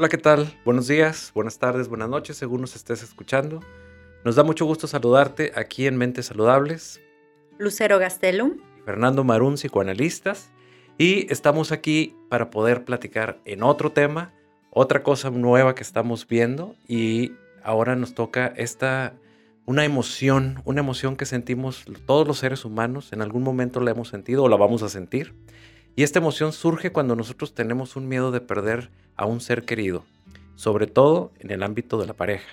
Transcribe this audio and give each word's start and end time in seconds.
Hola, 0.00 0.08
¿qué 0.08 0.16
tal? 0.16 0.58
Buenos 0.64 0.88
días, 0.88 1.30
buenas 1.34 1.58
tardes, 1.58 1.88
buenas 1.88 2.08
noches, 2.08 2.38
según 2.38 2.62
nos 2.62 2.74
estés 2.74 3.02
escuchando. 3.02 3.60
Nos 4.24 4.34
da 4.34 4.42
mucho 4.42 4.64
gusto 4.64 4.86
saludarte 4.86 5.52
aquí 5.54 5.86
en 5.86 5.98
Mentes 5.98 6.24
Saludables. 6.24 7.02
Lucero 7.58 7.98
Gastelum. 7.98 8.56
Fernando 8.86 9.24
Marún, 9.24 9.58
psicoanalistas. 9.58 10.52
Y 10.96 11.30
estamos 11.30 11.70
aquí 11.70 12.16
para 12.30 12.48
poder 12.48 12.86
platicar 12.86 13.40
en 13.44 13.62
otro 13.62 13.92
tema, 13.92 14.32
otra 14.70 15.02
cosa 15.02 15.28
nueva 15.28 15.74
que 15.74 15.82
estamos 15.82 16.26
viendo. 16.26 16.74
Y 16.88 17.32
ahora 17.62 17.94
nos 17.94 18.14
toca 18.14 18.46
esta, 18.56 19.12
una 19.66 19.84
emoción, 19.84 20.62
una 20.64 20.80
emoción 20.80 21.14
que 21.14 21.26
sentimos 21.26 21.84
todos 22.06 22.26
los 22.26 22.38
seres 22.38 22.64
humanos. 22.64 23.12
En 23.12 23.20
algún 23.20 23.42
momento 23.42 23.80
la 23.80 23.90
hemos 23.90 24.08
sentido 24.08 24.44
o 24.44 24.48
la 24.48 24.56
vamos 24.56 24.82
a 24.82 24.88
sentir. 24.88 25.34
Y 25.94 26.04
esta 26.04 26.20
emoción 26.20 26.52
surge 26.54 26.90
cuando 26.90 27.16
nosotros 27.16 27.54
tenemos 27.54 27.96
un 27.96 28.08
miedo 28.08 28.30
de 28.30 28.40
perder 28.40 28.90
a 29.20 29.26
un 29.26 29.42
ser 29.42 29.66
querido, 29.66 30.04
sobre 30.54 30.86
todo 30.86 31.30
en 31.40 31.50
el 31.50 31.62
ámbito 31.62 31.98
de 31.98 32.06
la 32.06 32.14
pareja. 32.14 32.48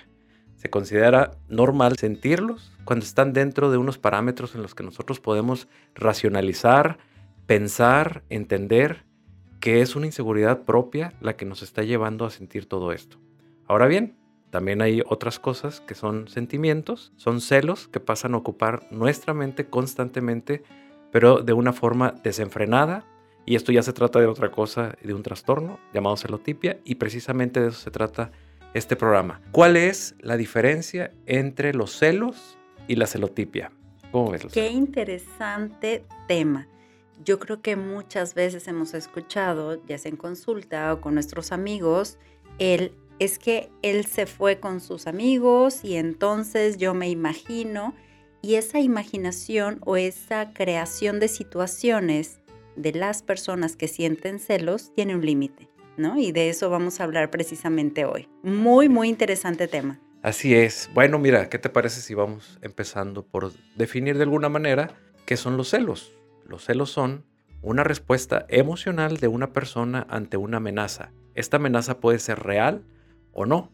Se 0.56 0.68
considera 0.68 1.30
normal 1.48 1.96
sentirlos 1.96 2.70
cuando 2.84 3.06
están 3.06 3.32
dentro 3.32 3.70
de 3.70 3.78
unos 3.78 3.96
parámetros 3.96 4.54
en 4.54 4.60
los 4.60 4.74
que 4.74 4.84
nosotros 4.84 5.18
podemos 5.18 5.66
racionalizar, 5.94 6.98
pensar, 7.46 8.22
entender 8.28 9.06
que 9.60 9.80
es 9.80 9.96
una 9.96 10.04
inseguridad 10.04 10.64
propia 10.64 11.14
la 11.22 11.36
que 11.36 11.46
nos 11.46 11.62
está 11.62 11.84
llevando 11.84 12.26
a 12.26 12.30
sentir 12.30 12.68
todo 12.68 12.92
esto. 12.92 13.16
Ahora 13.66 13.86
bien, 13.86 14.18
también 14.50 14.82
hay 14.82 15.00
otras 15.06 15.38
cosas 15.38 15.80
que 15.80 15.94
son 15.94 16.28
sentimientos, 16.28 17.12
son 17.16 17.40
celos 17.40 17.88
que 17.88 17.98
pasan 17.98 18.34
a 18.34 18.38
ocupar 18.38 18.86
nuestra 18.90 19.32
mente 19.32 19.70
constantemente, 19.70 20.62
pero 21.12 21.38
de 21.38 21.54
una 21.54 21.72
forma 21.72 22.12
desenfrenada, 22.22 23.06
y 23.48 23.54
esto 23.54 23.72
ya 23.72 23.82
se 23.82 23.94
trata 23.94 24.20
de 24.20 24.26
otra 24.26 24.50
cosa, 24.50 24.94
de 25.02 25.14
un 25.14 25.22
trastorno 25.22 25.80
llamado 25.94 26.18
celotipia, 26.18 26.80
y 26.84 26.96
precisamente 26.96 27.60
de 27.60 27.68
eso 27.68 27.80
se 27.80 27.90
trata 27.90 28.30
este 28.74 28.94
programa. 28.94 29.40
¿Cuál 29.52 29.78
es 29.78 30.14
la 30.20 30.36
diferencia 30.36 31.12
entre 31.24 31.72
los 31.72 31.92
celos 31.92 32.58
y 32.88 32.96
la 32.96 33.06
celotipia? 33.06 33.72
¿Cómo 34.12 34.32
ves? 34.32 34.44
Qué 34.52 34.68
interesante 34.68 36.04
tema. 36.26 36.68
Yo 37.24 37.38
creo 37.38 37.62
que 37.62 37.74
muchas 37.74 38.34
veces 38.34 38.68
hemos 38.68 38.92
escuchado, 38.92 39.82
ya 39.86 39.96
sea 39.96 40.10
en 40.10 40.18
consulta 40.18 40.92
o 40.92 41.00
con 41.00 41.14
nuestros 41.14 41.50
amigos, 41.50 42.18
el 42.58 42.92
es 43.18 43.38
que 43.38 43.70
él 43.80 44.04
se 44.04 44.26
fue 44.26 44.60
con 44.60 44.80
sus 44.80 45.06
amigos 45.06 45.84
y 45.84 45.96
entonces 45.96 46.76
yo 46.76 46.92
me 46.92 47.08
imagino, 47.08 47.94
y 48.42 48.56
esa 48.56 48.78
imaginación 48.78 49.80
o 49.86 49.96
esa 49.96 50.52
creación 50.52 51.18
de 51.18 51.28
situaciones 51.28 52.40
de 52.78 52.92
las 52.92 53.22
personas 53.22 53.76
que 53.76 53.88
sienten 53.88 54.38
celos 54.38 54.92
tiene 54.94 55.14
un 55.14 55.26
límite, 55.26 55.68
¿no? 55.96 56.18
Y 56.18 56.32
de 56.32 56.48
eso 56.48 56.70
vamos 56.70 57.00
a 57.00 57.04
hablar 57.04 57.30
precisamente 57.30 58.04
hoy. 58.04 58.28
Muy, 58.42 58.88
muy 58.88 59.08
interesante 59.08 59.68
tema. 59.68 60.00
Así 60.22 60.54
es. 60.54 60.88
Bueno, 60.94 61.18
mira, 61.18 61.48
¿qué 61.48 61.58
te 61.58 61.68
parece 61.68 62.00
si 62.00 62.14
vamos 62.14 62.58
empezando 62.62 63.24
por 63.24 63.52
definir 63.76 64.16
de 64.16 64.24
alguna 64.24 64.48
manera 64.48 64.90
qué 65.26 65.36
son 65.36 65.56
los 65.56 65.70
celos? 65.70 66.12
Los 66.46 66.64
celos 66.64 66.90
son 66.90 67.24
una 67.62 67.84
respuesta 67.84 68.46
emocional 68.48 69.18
de 69.18 69.28
una 69.28 69.52
persona 69.52 70.06
ante 70.08 70.36
una 70.36 70.58
amenaza. 70.58 71.12
Esta 71.34 71.56
amenaza 71.56 72.00
puede 72.00 72.18
ser 72.18 72.40
real 72.40 72.84
o 73.32 73.46
no, 73.46 73.72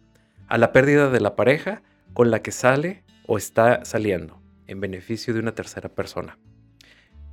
a 0.48 0.58
la 0.58 0.72
pérdida 0.72 1.10
de 1.10 1.20
la 1.20 1.36
pareja 1.36 1.82
con 2.12 2.30
la 2.30 2.42
que 2.42 2.52
sale 2.52 3.04
o 3.26 3.38
está 3.38 3.84
saliendo, 3.84 4.40
en 4.66 4.80
beneficio 4.80 5.34
de 5.34 5.40
una 5.40 5.54
tercera 5.54 5.88
persona. 5.88 6.38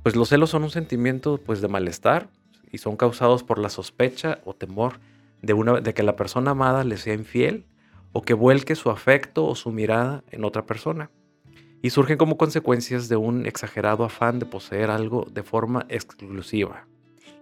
Pues 0.02 0.16
los 0.16 0.28
celos 0.28 0.50
son 0.50 0.64
un 0.64 0.70
sentimiento 0.70 1.38
pues, 1.38 1.60
de 1.60 1.68
malestar 1.68 2.28
y 2.72 2.78
son 2.78 2.96
causados 2.96 3.44
por 3.44 3.58
la 3.58 3.68
sospecha 3.68 4.40
o 4.44 4.54
temor 4.54 4.98
de, 5.42 5.52
una, 5.52 5.80
de 5.80 5.94
que 5.94 6.02
la 6.02 6.16
persona 6.16 6.52
amada 6.52 6.82
le 6.82 6.96
sea 6.96 7.14
infiel 7.14 7.66
o 8.12 8.22
que 8.22 8.34
vuelque 8.34 8.74
su 8.74 8.90
afecto 8.90 9.46
o 9.46 9.54
su 9.54 9.70
mirada 9.70 10.24
en 10.30 10.44
otra 10.44 10.66
persona. 10.66 11.10
Y 11.82 11.90
surgen 11.90 12.18
como 12.18 12.36
consecuencias 12.36 13.08
de 13.08 13.16
un 13.16 13.46
exagerado 13.46 14.04
afán 14.04 14.38
de 14.38 14.46
poseer 14.46 14.90
algo 14.90 15.26
de 15.30 15.42
forma 15.42 15.86
exclusiva. 15.88 16.86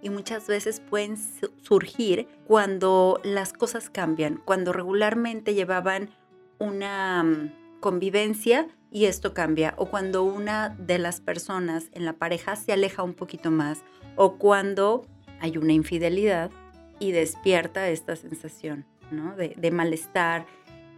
Y 0.03 0.11
muchas 0.11 0.47
veces 0.47 0.81
pueden 0.81 1.17
surgir 1.63 2.27
cuando 2.47 3.21
las 3.23 3.53
cosas 3.53 3.91
cambian, 3.91 4.41
cuando 4.45 4.73
regularmente 4.73 5.55
llevaban 5.55 6.11
una 6.59 7.23
mm, 7.23 7.81
convivencia 7.81 8.69
y 8.91 9.05
esto 9.05 9.35
cambia, 9.35 9.75
o 9.77 9.87
cuando 9.87 10.25
una 10.25 10.71
de 10.71 10.99
las 10.99 11.21
personas 11.21 11.87
en 11.93 12.05
la 12.05 12.15
pareja 12.15 12.57
se 12.57 12.73
aleja 12.73 13.03
un 13.03 13.15
poquito 13.15 13.51
más, 13.51 13.83
o 14.17 14.37
cuando 14.37 15.07
hay 15.41 15.57
una 15.57 15.73
infidelidad 15.73 16.51
y 16.99 17.13
despierta 17.13 17.89
esta 17.89 18.17
sensación 18.17 18.85
¿no? 19.11 19.37
de, 19.37 19.55
de 19.57 19.71
malestar. 19.71 20.47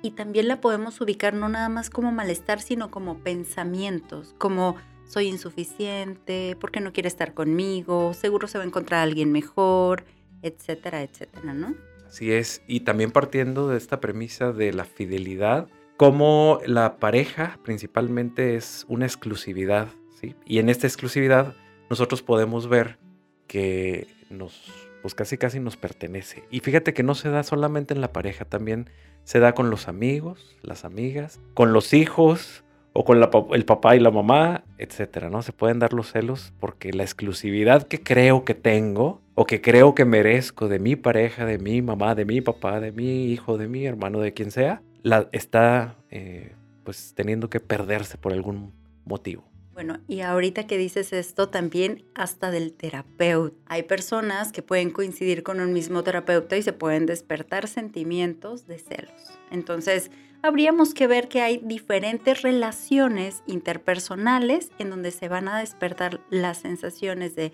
Y 0.03 0.13
también 0.13 0.49
la 0.49 0.61
podemos 0.61 1.01
ubicar 1.01 1.35
no 1.35 1.49
nada 1.49 1.69
más 1.69 1.91
como 1.91 2.11
malestar, 2.11 2.61
sino 2.61 2.91
como 2.91 3.19
pensamientos, 3.19 4.35
como 4.39 4.77
soy 5.05 5.29
insuficiente, 5.29 6.57
¿por 6.59 6.73
qué 6.73 6.81
no 6.81 6.93
quiere 6.93 7.09
estar 7.09 7.35
conmigo? 7.35 8.15
Seguro 8.15 8.49
se 8.49 8.59
va 8.59 8.65
a 8.65 8.67
encontrar 8.67 9.01
alguien 9.01 9.31
mejor, 9.31 10.05
etcétera, 10.41 11.03
etcétera, 11.03 11.53
¿no? 11.55 11.75
Así 12.09 12.33
es, 12.33 12.63
y 12.67 12.81
también 12.81 13.11
partiendo 13.11 13.69
de 13.69 13.79
esta 13.79 14.01
premisa 14.01 14.53
de 14.53 14.73
la 14.73 14.85
fidelidad, 14.85 15.69
como 15.97 16.61
la 16.67 16.97
pareja 16.97 17.59
principalmente 17.65 18.57
es 18.57 18.85
una 18.89 19.07
exclusividad, 19.07 19.89
¿sí? 20.21 20.35
Y 20.45 20.59
en 20.59 20.69
esta 20.69 20.87
exclusividad 20.87 21.55
nosotros 21.91 22.23
podemos 22.23 22.69
ver 22.69 22.99
que 23.47 24.07
nos, 24.31 24.89
pues 25.03 25.15
casi 25.15 25.37
casi 25.37 25.61
nos 25.61 25.77
pertenece. 25.77 26.45
Y 26.51 26.61
fíjate 26.61 26.95
que 26.95 27.03
no 27.03 27.15
se 27.15 27.29
da 27.29 27.43
solamente 27.43 27.95
en 27.95 28.01
la 28.01 28.13
pareja, 28.13 28.45
también 28.45 28.89
se 29.25 29.39
da 29.41 29.55
con 29.55 29.71
los 29.71 29.89
amigos, 29.89 30.57
las 30.63 30.85
amigas, 30.85 31.41
con 31.55 31.73
los 31.73 31.93
hijos 31.93 32.65
o 32.95 33.05
con 33.05 33.23
el 33.53 33.65
papá 33.65 33.97
y 33.97 34.01
la 34.01 34.11
mamá, 34.11 34.65
etcétera, 34.79 35.31
¿no? 35.31 35.43
Se 35.43 35.53
pueden 35.53 35.79
dar 35.79 35.93
los 35.93 36.13
celos 36.13 36.53
porque 36.61 36.93
la 36.93 37.05
exclusividad 37.05 37.87
que 37.87 38.03
creo 38.03 38.45
que 38.45 38.55
tengo 38.55 39.23
o 39.35 39.47
que 39.47 39.61
creo 39.61 39.95
que 39.95 40.05
merezco 40.05 40.69
de 40.69 40.79
mi 40.79 40.97
pareja, 40.97 41.47
de 41.47 41.59
mi 41.59 41.81
mamá, 41.81 42.15
de 42.15 42.25
mi 42.25 42.41
papá, 42.41 42.81
de 42.81 42.93
mi 42.93 43.27
hijo, 43.27 43.57
de 43.57 43.69
mi 43.69 43.87
hermano, 43.87 44.21
de 44.21 44.35
quien 44.35 44.51
sea, 44.51 44.83
la, 45.03 45.29
está 45.33 45.97
eh, 46.11 46.55
pues 46.85 47.15
teniendo 47.15 47.51
que 47.51 47.61
perderse 47.61 48.19
por 48.19 48.33
algún 48.33 48.73
motivo. 49.05 49.45
Bueno, 49.73 50.01
y 50.07 50.21
ahorita 50.21 50.67
que 50.67 50.77
dices 50.77 51.15
esto, 51.15 51.49
también 51.49 52.05
hasta 52.15 52.51
del 52.51 52.75
terapeuta. 52.75 53.57
Hay 53.67 53.85
personas 53.85 54.53
que 54.53 54.63
pueden 54.63 54.91
coincidir 54.91 55.43
con 55.43 55.61
un 55.61 55.73
mismo 55.73 56.03
terapeuta 56.03 56.59
y 56.59 56.63
se 56.63 56.75
pueden 56.75 57.07
despertar 57.07 57.69
sentimientos 57.69 58.67
de 58.67 58.79
celos. 58.79 59.13
Entonces, 59.51 60.11
habríamos 60.43 60.93
que 60.93 61.07
ver 61.07 61.29
que 61.29 61.41
hay 61.41 61.59
diferentes 61.65 62.43
relaciones 62.43 63.43
interpersonales 63.47 64.71
en 64.79 64.91
donde 64.91 65.11
se 65.11 65.29
van 65.29 65.49
a 65.49 65.61
despertar 65.61 66.21
las 66.29 66.59
sensaciones 66.59 67.35
de 67.35 67.53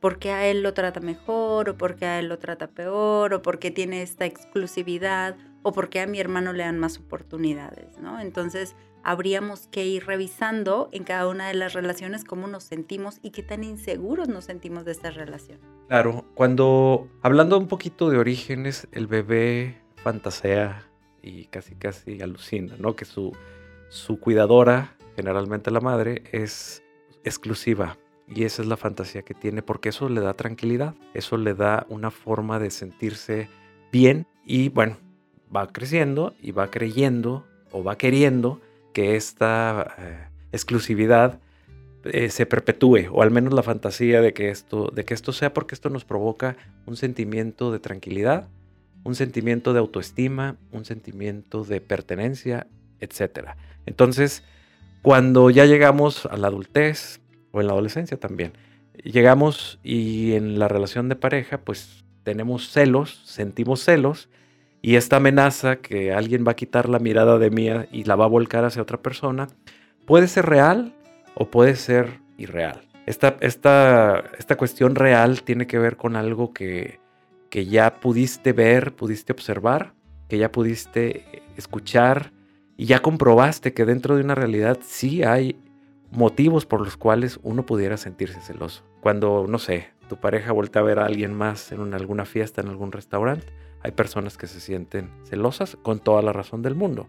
por 0.00 0.18
qué 0.18 0.32
a 0.32 0.46
él 0.46 0.62
lo 0.62 0.74
trata 0.74 0.98
mejor 0.98 1.68
o 1.68 1.76
por 1.76 1.94
qué 1.94 2.06
a 2.06 2.18
él 2.18 2.28
lo 2.28 2.38
trata 2.38 2.66
peor 2.68 3.32
o 3.34 3.42
por 3.42 3.60
qué 3.60 3.70
tiene 3.70 4.02
esta 4.02 4.24
exclusividad 4.24 5.36
o 5.62 5.72
por 5.72 5.90
qué 5.90 6.00
a 6.00 6.06
mi 6.06 6.20
hermano 6.20 6.52
le 6.52 6.64
dan 6.64 6.78
más 6.78 6.98
oportunidades, 6.98 7.98
¿no? 7.98 8.20
Entonces, 8.20 8.74
habríamos 9.02 9.66
que 9.68 9.86
ir 9.86 10.06
revisando 10.06 10.88
en 10.92 11.04
cada 11.04 11.28
una 11.28 11.48
de 11.48 11.54
las 11.54 11.72
relaciones 11.72 12.24
cómo 12.24 12.46
nos 12.46 12.64
sentimos 12.64 13.18
y 13.22 13.30
qué 13.30 13.42
tan 13.42 13.64
inseguros 13.64 14.28
nos 14.28 14.44
sentimos 14.44 14.84
de 14.84 14.92
esta 14.92 15.10
relación. 15.10 15.58
Claro, 15.88 16.24
cuando 16.34 17.08
hablando 17.22 17.58
un 17.58 17.68
poquito 17.68 18.10
de 18.10 18.18
orígenes, 18.18 18.88
el 18.92 19.06
bebé 19.06 19.80
fantasea 19.96 20.86
y 21.22 21.46
casi 21.46 21.74
casi 21.74 22.22
alucina, 22.22 22.76
¿no? 22.78 22.96
Que 22.96 23.04
su, 23.04 23.32
su 23.88 24.18
cuidadora, 24.18 24.96
generalmente 25.16 25.70
la 25.70 25.80
madre, 25.80 26.22
es 26.32 26.82
exclusiva. 27.24 27.98
Y 28.26 28.44
esa 28.44 28.62
es 28.62 28.68
la 28.68 28.76
fantasía 28.76 29.22
que 29.22 29.34
tiene, 29.34 29.60
porque 29.60 29.88
eso 29.88 30.08
le 30.08 30.20
da 30.20 30.34
tranquilidad, 30.34 30.94
eso 31.14 31.36
le 31.36 31.54
da 31.54 31.84
una 31.88 32.12
forma 32.12 32.60
de 32.60 32.70
sentirse 32.70 33.48
bien 33.90 34.28
y 34.44 34.68
bueno, 34.68 34.98
va 35.54 35.66
creciendo 35.68 36.34
y 36.40 36.52
va 36.52 36.70
creyendo 36.70 37.46
o 37.72 37.82
va 37.82 37.96
queriendo 37.96 38.60
que 38.92 39.16
esta 39.16 39.94
eh, 39.98 40.28
exclusividad 40.52 41.40
eh, 42.04 42.30
se 42.30 42.46
perpetúe, 42.46 43.08
o 43.12 43.22
al 43.22 43.30
menos 43.30 43.52
la 43.52 43.62
fantasía 43.62 44.22
de 44.22 44.32
que, 44.32 44.48
esto, 44.48 44.90
de 44.94 45.04
que 45.04 45.14
esto 45.14 45.32
sea 45.32 45.52
porque 45.52 45.74
esto 45.74 45.90
nos 45.90 46.04
provoca 46.04 46.56
un 46.86 46.96
sentimiento 46.96 47.70
de 47.72 47.78
tranquilidad, 47.78 48.48
un 49.04 49.14
sentimiento 49.14 49.72
de 49.72 49.80
autoestima, 49.80 50.56
un 50.72 50.84
sentimiento 50.84 51.64
de 51.64 51.80
pertenencia, 51.80 52.66
etc. 53.00 53.50
Entonces, 53.86 54.44
cuando 55.02 55.50
ya 55.50 55.66
llegamos 55.66 56.26
a 56.26 56.36
la 56.36 56.48
adultez 56.48 57.20
o 57.52 57.60
en 57.60 57.66
la 57.66 57.74
adolescencia 57.74 58.18
también, 58.18 58.52
llegamos 59.04 59.78
y 59.82 60.32
en 60.32 60.58
la 60.58 60.68
relación 60.68 61.08
de 61.08 61.16
pareja, 61.16 61.58
pues 61.58 62.04
tenemos 62.22 62.70
celos, 62.70 63.22
sentimos 63.24 63.84
celos, 63.84 64.28
y 64.82 64.96
esta 64.96 65.16
amenaza 65.16 65.76
que 65.76 66.12
alguien 66.12 66.44
va 66.46 66.52
a 66.52 66.56
quitar 66.56 66.88
la 66.88 66.98
mirada 66.98 67.38
de 67.38 67.50
mí 67.50 67.68
y 67.92 68.04
la 68.04 68.16
va 68.16 68.24
a 68.24 68.28
volcar 68.28 68.64
hacia 68.64 68.82
otra 68.82 69.02
persona, 69.02 69.48
puede 70.06 70.28
ser 70.28 70.46
real 70.46 70.94
o 71.34 71.50
puede 71.50 71.76
ser 71.76 72.20
irreal. 72.38 72.80
Esta, 73.06 73.36
esta, 73.40 74.24
esta 74.38 74.56
cuestión 74.56 74.94
real 74.94 75.42
tiene 75.42 75.66
que 75.66 75.78
ver 75.78 75.96
con 75.96 76.16
algo 76.16 76.52
que, 76.52 77.00
que 77.50 77.66
ya 77.66 77.94
pudiste 78.00 78.52
ver, 78.52 78.94
pudiste 78.94 79.32
observar, 79.32 79.92
que 80.28 80.38
ya 80.38 80.52
pudiste 80.52 81.42
escuchar 81.56 82.32
y 82.76 82.86
ya 82.86 83.00
comprobaste 83.00 83.74
que 83.74 83.84
dentro 83.84 84.16
de 84.16 84.22
una 84.22 84.34
realidad 84.34 84.78
sí 84.82 85.22
hay 85.22 85.60
motivos 86.10 86.66
por 86.66 86.80
los 86.80 86.96
cuales 86.96 87.38
uno 87.42 87.66
pudiera 87.66 87.96
sentirse 87.96 88.40
celoso. 88.40 88.84
Cuando, 89.00 89.46
no 89.48 89.58
sé, 89.58 89.88
tu 90.08 90.16
pareja 90.16 90.52
voltea 90.52 90.82
a 90.82 90.84
ver 90.84 90.98
a 90.98 91.06
alguien 91.06 91.34
más 91.34 91.72
en 91.72 91.94
alguna 91.94 92.24
fiesta, 92.24 92.60
en 92.60 92.68
algún 92.68 92.92
restaurante, 92.92 93.46
hay 93.82 93.92
personas 93.92 94.36
que 94.36 94.46
se 94.46 94.60
sienten 94.60 95.10
celosas 95.24 95.76
con 95.82 96.00
toda 96.00 96.22
la 96.22 96.32
razón 96.32 96.62
del 96.62 96.74
mundo. 96.74 97.08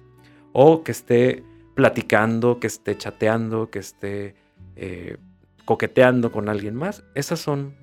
O 0.53 0.83
que 0.83 0.91
esté 0.91 1.43
platicando, 1.75 2.59
que 2.59 2.67
esté 2.67 2.97
chateando, 2.97 3.69
que 3.69 3.79
esté 3.79 4.35
eh, 4.75 5.17
coqueteando 5.65 6.31
con 6.31 6.49
alguien 6.49 6.75
más. 6.75 7.03
Esos 7.15 7.39
son 7.39 7.75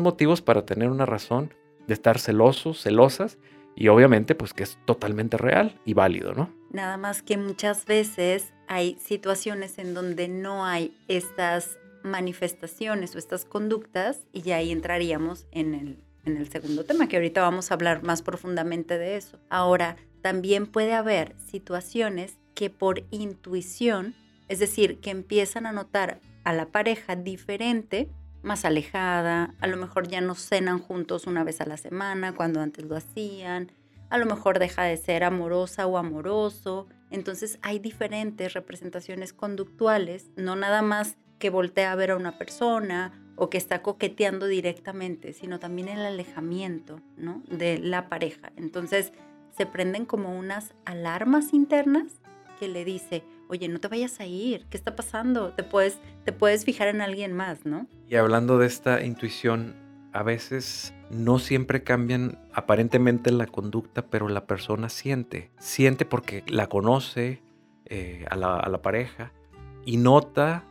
motivos 0.00 0.42
para 0.42 0.64
tener 0.64 0.90
una 0.90 1.06
razón 1.06 1.52
de 1.86 1.94
estar 1.94 2.18
celosos, 2.18 2.82
celosas, 2.82 3.38
y 3.76 3.88
obviamente 3.88 4.34
pues 4.34 4.54
que 4.54 4.62
es 4.62 4.78
totalmente 4.86 5.36
real 5.36 5.78
y 5.84 5.94
válido, 5.94 6.32
¿no? 6.32 6.50
Nada 6.70 6.96
más 6.96 7.22
que 7.22 7.36
muchas 7.36 7.84
veces 7.84 8.52
hay 8.66 8.96
situaciones 8.98 9.78
en 9.78 9.94
donde 9.94 10.28
no 10.28 10.64
hay 10.64 10.96
estas 11.08 11.78
manifestaciones 12.02 13.14
o 13.14 13.18
estas 13.18 13.44
conductas 13.44 14.26
y 14.32 14.42
ya 14.42 14.56
ahí 14.56 14.72
entraríamos 14.72 15.46
en 15.52 15.74
el, 15.74 16.05
en 16.26 16.36
el 16.36 16.50
segundo 16.50 16.84
tema, 16.84 17.08
que 17.08 17.16
ahorita 17.16 17.40
vamos 17.40 17.70
a 17.70 17.74
hablar 17.74 18.02
más 18.02 18.22
profundamente 18.22 18.98
de 18.98 19.16
eso. 19.16 19.38
Ahora, 19.48 19.96
también 20.20 20.66
puede 20.66 20.92
haber 20.92 21.34
situaciones 21.50 22.36
que 22.54 22.68
por 22.68 23.04
intuición, 23.10 24.14
es 24.48 24.58
decir, 24.58 24.98
que 25.00 25.10
empiezan 25.10 25.66
a 25.66 25.72
notar 25.72 26.20
a 26.44 26.52
la 26.52 26.66
pareja 26.66 27.16
diferente, 27.16 28.08
más 28.42 28.64
alejada, 28.64 29.54
a 29.60 29.66
lo 29.66 29.76
mejor 29.76 30.08
ya 30.08 30.20
no 30.20 30.34
cenan 30.34 30.78
juntos 30.78 31.26
una 31.26 31.44
vez 31.44 31.60
a 31.60 31.66
la 31.66 31.76
semana 31.76 32.34
cuando 32.34 32.60
antes 32.60 32.84
lo 32.84 32.96
hacían, 32.96 33.72
a 34.08 34.18
lo 34.18 34.26
mejor 34.26 34.58
deja 34.58 34.84
de 34.84 34.96
ser 34.96 35.24
amorosa 35.24 35.86
o 35.86 35.98
amoroso. 35.98 36.86
Entonces 37.10 37.58
hay 37.62 37.78
diferentes 37.78 38.54
representaciones 38.54 39.32
conductuales, 39.32 40.30
no 40.36 40.54
nada 40.56 40.82
más 40.82 41.16
que 41.38 41.50
voltea 41.50 41.92
a 41.92 41.96
ver 41.96 42.12
a 42.12 42.16
una 42.16 42.38
persona 42.38 43.12
o 43.36 43.50
que 43.50 43.58
está 43.58 43.82
coqueteando 43.82 44.46
directamente, 44.46 45.32
sino 45.32 45.58
también 45.58 45.88
el 45.88 46.00
alejamiento 46.00 47.00
¿no? 47.16 47.42
de 47.48 47.78
la 47.78 48.08
pareja. 48.08 48.52
Entonces 48.56 49.12
se 49.56 49.66
prenden 49.66 50.04
como 50.04 50.36
unas 50.36 50.74
alarmas 50.84 51.52
internas 51.52 52.20
que 52.58 52.68
le 52.68 52.84
dice, 52.84 53.22
oye, 53.48 53.68
no 53.68 53.78
te 53.78 53.88
vayas 53.88 54.20
a 54.20 54.26
ir, 54.26 54.66
¿qué 54.70 54.76
está 54.76 54.96
pasando? 54.96 55.52
Te 55.52 55.62
puedes, 55.62 55.98
te 56.24 56.32
puedes 56.32 56.64
fijar 56.64 56.88
en 56.88 57.00
alguien 57.00 57.32
más, 57.32 57.64
¿no? 57.64 57.86
Y 58.08 58.16
hablando 58.16 58.58
de 58.58 58.66
esta 58.66 59.04
intuición, 59.04 59.76
a 60.12 60.22
veces 60.22 60.94
no 61.10 61.38
siempre 61.38 61.82
cambian 61.82 62.38
aparentemente 62.54 63.30
la 63.30 63.46
conducta, 63.46 64.06
pero 64.06 64.28
la 64.28 64.46
persona 64.46 64.88
siente. 64.88 65.50
Siente 65.58 66.06
porque 66.06 66.42
la 66.46 66.68
conoce 66.68 67.42
eh, 67.84 68.24
a, 68.30 68.36
la, 68.36 68.56
a 68.56 68.68
la 68.70 68.80
pareja 68.80 69.32
y 69.84 69.98
nota 69.98 70.64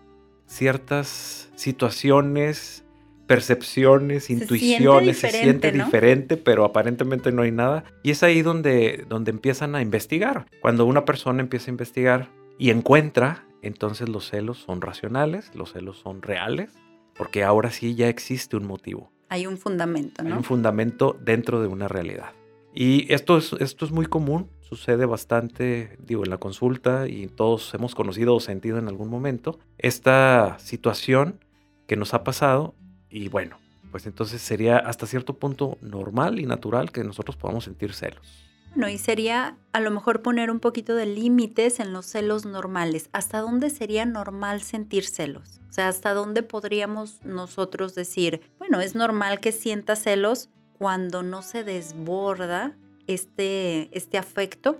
ciertas 0.45 1.49
situaciones, 1.55 2.85
percepciones, 3.27 4.29
intuiciones, 4.29 5.19
se 5.19 5.29
siente 5.31 5.71
diferente, 5.71 6.37
pero 6.37 6.63
aparentemente 6.63 7.31
no 7.31 7.41
hay 7.41 7.51
nada. 7.51 7.83
Y 8.03 8.11
es 8.11 8.23
ahí 8.23 8.41
donde, 8.41 9.05
donde 9.09 9.31
empiezan 9.31 9.75
a 9.75 9.81
investigar. 9.81 10.45
Cuando 10.61 10.85
una 10.85 11.05
persona 11.05 11.41
empieza 11.41 11.69
a 11.69 11.73
investigar 11.73 12.29
y 12.57 12.69
encuentra, 12.69 13.45
entonces 13.61 14.09
los 14.09 14.29
celos 14.29 14.59
son 14.59 14.81
racionales, 14.81 15.51
los 15.55 15.73
celos 15.73 15.97
son 15.97 16.21
reales, 16.21 16.71
porque 17.15 17.43
ahora 17.43 17.71
sí 17.71 17.95
ya 17.95 18.09
existe 18.09 18.55
un 18.57 18.67
motivo. 18.67 19.11
Hay 19.29 19.47
un 19.47 19.57
fundamento, 19.57 20.21
¿no? 20.21 20.29
Hay 20.29 20.37
un 20.37 20.43
fundamento 20.43 21.17
dentro 21.19 21.61
de 21.61 21.67
una 21.67 21.87
realidad. 21.87 22.33
Y 22.73 23.11
esto 23.11 23.37
es, 23.37 23.53
esto 23.53 23.85
es 23.85 23.91
muy 23.91 24.05
común, 24.05 24.49
sucede 24.67 25.05
bastante, 25.05 25.97
digo, 25.99 26.23
en 26.23 26.31
la 26.31 26.37
consulta 26.37 27.07
y 27.07 27.27
todos 27.27 27.73
hemos 27.73 27.93
conocido 27.93 28.35
o 28.35 28.39
sentido 28.39 28.77
en 28.77 28.87
algún 28.87 29.09
momento 29.09 29.59
esta 29.77 30.57
situación 30.59 31.39
que 31.87 31.95
nos 31.95 32.13
ha 32.13 32.23
pasado 32.23 32.73
y 33.09 33.29
bueno, 33.29 33.57
pues 33.91 34.07
entonces 34.07 34.41
sería 34.41 34.77
hasta 34.77 35.05
cierto 35.05 35.35
punto 35.35 35.77
normal 35.81 36.39
y 36.39 36.45
natural 36.45 36.91
que 36.91 37.03
nosotros 37.03 37.37
podamos 37.37 37.65
sentir 37.65 37.93
celos. 37.93 38.45
No, 38.75 38.89
y 38.89 38.97
sería 38.97 39.55
a 39.71 39.79
lo 39.79 39.89
mejor 39.89 40.21
poner 40.21 40.51
un 40.51 40.59
poquito 40.59 40.95
de 40.95 41.05
límites 41.05 41.79
en 41.79 41.93
los 41.93 42.07
celos 42.07 42.45
normales. 42.45 43.09
¿Hasta 43.13 43.39
dónde 43.39 43.69
sería 43.69 44.05
normal 44.05 44.61
sentir 44.61 45.05
celos? 45.05 45.61
O 45.69 45.73
sea, 45.73 45.87
¿hasta 45.87 46.13
dónde 46.13 46.43
podríamos 46.43 47.23
nosotros 47.23 47.95
decir, 47.95 48.41
bueno, 48.59 48.81
es 48.81 48.95
normal 48.95 49.39
que 49.39 49.53
sienta 49.53 49.95
celos 49.95 50.49
cuando 50.77 51.23
no 51.23 51.41
se 51.41 51.63
desborda 51.63 52.75
este, 53.07 53.95
este 53.97 54.17
afecto 54.17 54.77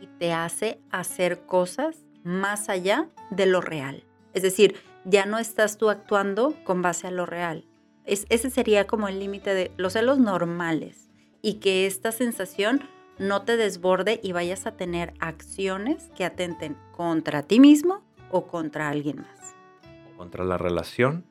y 0.00 0.06
te 0.18 0.32
hace 0.32 0.80
hacer 0.90 1.46
cosas 1.46 2.04
más 2.24 2.68
allá 2.68 3.08
de 3.30 3.46
lo 3.46 3.60
real. 3.60 4.04
Es 4.34 4.42
decir, 4.42 4.76
ya 5.04 5.26
no 5.26 5.38
estás 5.38 5.78
tú 5.78 5.90
actuando 5.90 6.54
con 6.64 6.82
base 6.82 7.06
a 7.06 7.10
lo 7.10 7.26
real. 7.26 7.64
Es, 8.04 8.26
ese 8.28 8.50
sería 8.50 8.86
como 8.86 9.08
el 9.08 9.18
límite 9.18 9.54
de 9.54 9.72
los 9.76 9.94
celos 9.94 10.18
normales 10.18 11.10
y 11.42 11.54
que 11.54 11.86
esta 11.86 12.12
sensación 12.12 12.82
no 13.18 13.42
te 13.42 13.56
desborde 13.56 14.20
y 14.22 14.32
vayas 14.32 14.66
a 14.66 14.76
tener 14.76 15.14
acciones 15.20 16.10
que 16.16 16.24
atenten 16.24 16.76
contra 16.92 17.42
ti 17.42 17.60
mismo 17.60 18.02
o 18.30 18.46
contra 18.46 18.88
alguien 18.88 19.18
más. 19.22 19.56
Contra 20.16 20.44
la 20.44 20.58
relación 20.58 21.24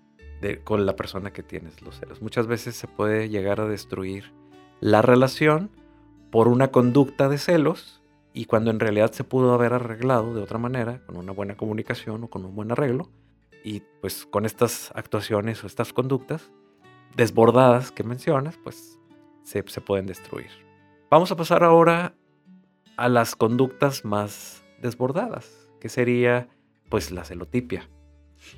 con 0.63 0.85
la 0.85 0.95
persona 0.95 1.33
que 1.33 1.43
tienes 1.43 1.81
los 1.81 1.99
celos. 1.99 2.21
Muchas 2.21 2.47
veces 2.47 2.75
se 2.75 2.87
puede 2.87 3.29
llegar 3.29 3.59
a 3.59 3.67
destruir 3.67 4.31
la 4.79 5.01
relación 5.01 5.71
por 6.35 6.49
una 6.49 6.69
conducta 6.69 7.29
de 7.29 7.37
celos 7.37 8.01
y 8.33 8.43
cuando 8.43 8.69
en 8.69 8.81
realidad 8.81 9.13
se 9.13 9.23
pudo 9.23 9.53
haber 9.53 9.71
arreglado 9.71 10.33
de 10.33 10.41
otra 10.41 10.57
manera, 10.57 10.99
con 11.05 11.15
una 11.15 11.31
buena 11.31 11.55
comunicación 11.55 12.25
o 12.25 12.27
con 12.27 12.43
un 12.43 12.53
buen 12.53 12.73
arreglo, 12.73 13.09
y 13.63 13.83
pues 14.01 14.25
con 14.25 14.45
estas 14.45 14.91
actuaciones 14.95 15.63
o 15.63 15.67
estas 15.67 15.93
conductas 15.93 16.51
desbordadas 17.15 17.93
que 17.93 18.03
mencionas, 18.03 18.59
pues 18.61 18.99
se, 19.43 19.63
se 19.65 19.79
pueden 19.79 20.07
destruir. 20.07 20.49
Vamos 21.09 21.31
a 21.31 21.37
pasar 21.37 21.63
ahora 21.63 22.13
a 22.97 23.07
las 23.07 23.37
conductas 23.37 24.03
más 24.03 24.61
desbordadas, 24.81 25.69
que 25.79 25.87
sería 25.87 26.49
pues 26.89 27.11
la 27.11 27.23
celotipia. 27.23 27.89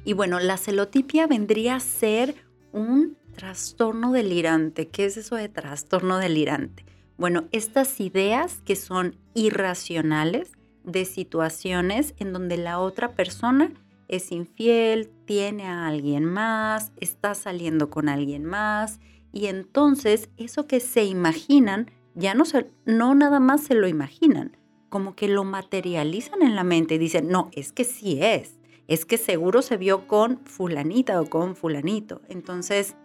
Y 0.03 0.13
bueno, 0.13 0.39
la 0.39 0.57
celotipia 0.57 1.27
vendría 1.27 1.75
a 1.75 1.79
ser 1.79 2.33
un 2.71 3.19
trastorno 3.35 4.13
delirante. 4.13 4.87
¿Qué 4.87 5.05
es 5.05 5.15
eso 5.17 5.35
de 5.35 5.47
trastorno 5.47 6.17
delirante? 6.17 6.87
Bueno, 7.17 7.45
estas 7.51 7.99
ideas 7.99 8.61
que 8.65 8.75
son 8.75 9.15
irracionales 9.33 10.51
de 10.83 11.05
situaciones 11.05 12.13
en 12.17 12.31
donde 12.33 12.57
la 12.57 12.79
otra 12.79 13.13
persona 13.13 13.71
es 14.07 14.31
infiel, 14.31 15.09
tiene 15.25 15.65
a 15.67 15.87
alguien 15.87 16.25
más, 16.25 16.91
está 17.01 17.35
saliendo 17.35 17.89
con 17.89 18.07
alguien 18.07 18.45
más 18.45 18.99
y 19.33 19.47
entonces 19.47 20.29
eso 20.37 20.67
que 20.67 20.79
se 20.79 21.03
imaginan 21.03 21.91
ya 22.15 22.33
no, 22.33 22.45
se, 22.45 22.69
no 22.85 23.13
nada 23.15 23.39
más 23.39 23.61
se 23.61 23.75
lo 23.75 23.87
imaginan, 23.87 24.55
como 24.89 25.15
que 25.15 25.27
lo 25.27 25.43
materializan 25.43 26.41
en 26.41 26.55
la 26.55 26.63
mente 26.63 26.95
y 26.95 26.99
dicen, 26.99 27.27
no, 27.27 27.49
es 27.53 27.73
que 27.73 27.83
sí 27.83 28.19
es 28.21 28.57
es 28.87 29.05
que 29.05 29.17
seguro 29.17 29.61
se 29.61 29.77
vio 29.77 30.07
con 30.07 30.39
fulanita 30.45 31.21
o 31.21 31.29
con 31.29 31.55
fulanito. 31.55 32.21
Entonces, 32.29 32.95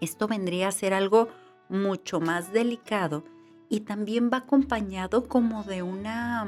esto 0.00 0.26
vendría 0.26 0.68
a 0.68 0.72
ser 0.72 0.94
algo 0.94 1.28
mucho 1.68 2.20
más 2.20 2.52
delicado 2.52 3.24
y 3.72 3.80
también 3.80 4.28
va 4.30 4.36
acompañado 4.36 5.26
como 5.26 5.64
de 5.64 5.82
una 5.82 6.46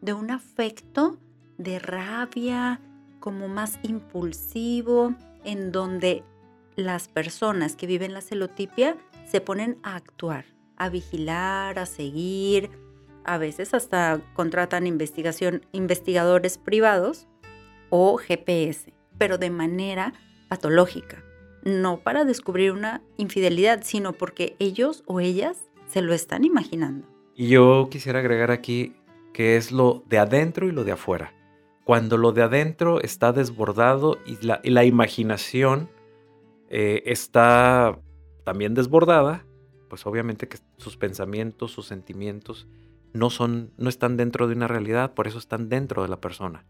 de 0.00 0.12
un 0.12 0.32
afecto 0.32 1.16
de 1.58 1.78
rabia, 1.78 2.80
como 3.20 3.46
más 3.46 3.78
impulsivo, 3.84 5.14
en 5.44 5.70
donde 5.70 6.24
las 6.74 7.06
personas 7.06 7.76
que 7.76 7.86
viven 7.86 8.12
la 8.12 8.20
celotipia 8.20 8.96
se 9.26 9.40
ponen 9.40 9.78
a 9.84 9.94
actuar, 9.94 10.44
a 10.76 10.88
vigilar, 10.88 11.78
a 11.78 11.86
seguir, 11.86 12.68
a 13.24 13.38
veces 13.38 13.72
hasta 13.72 14.20
contratan 14.34 14.88
investigación, 14.88 15.64
investigadores 15.70 16.58
privados 16.58 17.28
o 17.90 18.16
GPS, 18.16 18.92
pero 19.18 19.38
de 19.38 19.50
manera 19.50 20.14
patológica, 20.48 21.22
no 21.62 22.00
para 22.00 22.24
descubrir 22.24 22.72
una 22.72 23.02
infidelidad, 23.18 23.82
sino 23.84 24.14
porque 24.14 24.56
ellos 24.58 25.04
o 25.06 25.20
ellas 25.20 25.70
se 25.96 26.02
lo 26.02 26.12
están 26.12 26.44
imaginando. 26.44 27.08
Y 27.34 27.48
yo 27.48 27.88
quisiera 27.90 28.18
agregar 28.18 28.50
aquí 28.50 28.92
que 29.32 29.56
es 29.56 29.72
lo 29.72 30.04
de 30.06 30.18
adentro 30.18 30.68
y 30.68 30.70
lo 30.70 30.84
de 30.84 30.92
afuera. 30.92 31.32
Cuando 31.84 32.18
lo 32.18 32.32
de 32.32 32.42
adentro 32.42 33.00
está 33.00 33.32
desbordado 33.32 34.18
y 34.26 34.36
la, 34.44 34.84
imaginación 34.84 35.88
eh, 36.68 37.02
está 37.06 37.98
también 38.44 38.74
desbordada, 38.74 39.46
pues 39.88 40.04
obviamente 40.04 40.48
que 40.48 40.58
sus 40.76 40.98
pensamientos, 40.98 41.72
sus 41.72 41.86
sentimientos 41.86 42.68
no 43.14 43.30
son, 43.30 43.72
no 43.78 43.88
están 43.88 44.18
dentro 44.18 44.48
de 44.48 44.54
una 44.54 44.68
realidad, 44.68 45.14
por 45.14 45.26
eso 45.26 45.38
están 45.38 45.70
dentro 45.70 46.02
de 46.02 46.08
la 46.10 46.20
persona 46.20 46.66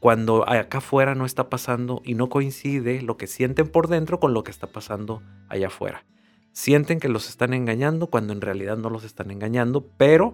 cuando 0.00 0.48
acá 0.48 0.78
afuera 0.78 1.14
no 1.14 1.26
está 1.26 1.48
pasando 1.48 2.00
y 2.04 2.14
no 2.14 2.28
coincide 2.28 3.02
lo 3.02 3.16
que 3.16 3.26
sienten 3.26 3.66
por 3.66 3.88
dentro 3.88 4.20
con 4.20 4.34
lo 4.34 4.44
que 4.44 4.50
está 4.50 4.68
pasando 4.68 5.22
allá 5.48 5.66
afuera. 5.66 6.04
Sienten 6.56 7.00
que 7.00 7.10
los 7.10 7.28
están 7.28 7.52
engañando 7.52 8.06
cuando 8.06 8.32
en 8.32 8.40
realidad 8.40 8.78
no 8.78 8.88
los 8.88 9.04
están 9.04 9.30
engañando, 9.30 9.86
pero 9.98 10.32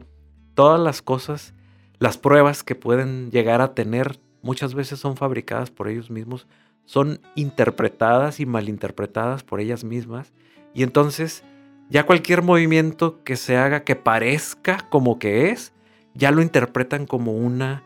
todas 0.55 0.81
las 0.81 1.03
cosas, 1.03 1.53
las 1.99 2.17
pruebas 2.17 2.63
que 2.63 2.77
pueden 2.77 3.33
llegar 3.33 3.61
a 3.61 3.75
tener 3.75 4.21
muchas 4.41 4.73
veces 4.73 5.01
son 5.01 5.17
fabricadas 5.17 5.73
por 5.73 5.89
ellos 5.89 6.11
mismos, 6.11 6.47
son 6.85 7.21
interpretadas 7.35 8.39
y 8.39 8.47
malinterpretadas 8.47 9.43
por 9.43 9.59
ellas 9.59 9.83
mismas 9.83 10.33
y 10.75 10.85
entonces 10.85 11.43
ya 11.91 12.07
cualquier 12.07 12.43
movimiento 12.43 13.25
que 13.25 13.35
se 13.35 13.57
haga 13.57 13.83
que 13.83 13.97
parezca 13.97 14.87
como 14.91 15.19
que 15.19 15.51
es, 15.51 15.73
ya 16.15 16.31
lo 16.31 16.41
interpretan 16.41 17.05
como 17.05 17.33
una 17.33 17.83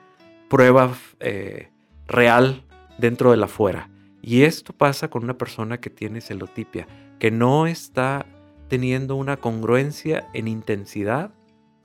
prueba 0.50 0.92
eh, 1.20 1.70
real 2.06 2.66
dentro 2.98 3.30
de 3.30 3.38
la 3.38 3.48
fuera. 3.48 3.88
Y 4.20 4.42
esto 4.42 4.74
pasa 4.74 5.08
con 5.08 5.24
una 5.24 5.38
persona 5.38 5.78
que 5.78 5.88
tiene 5.88 6.20
celotipia, 6.20 6.86
que 7.18 7.30
no 7.30 7.66
está 7.66 8.26
teniendo 8.68 9.16
una 9.16 9.38
congruencia 9.38 10.28
en 10.34 10.48
intensidad, 10.48 11.32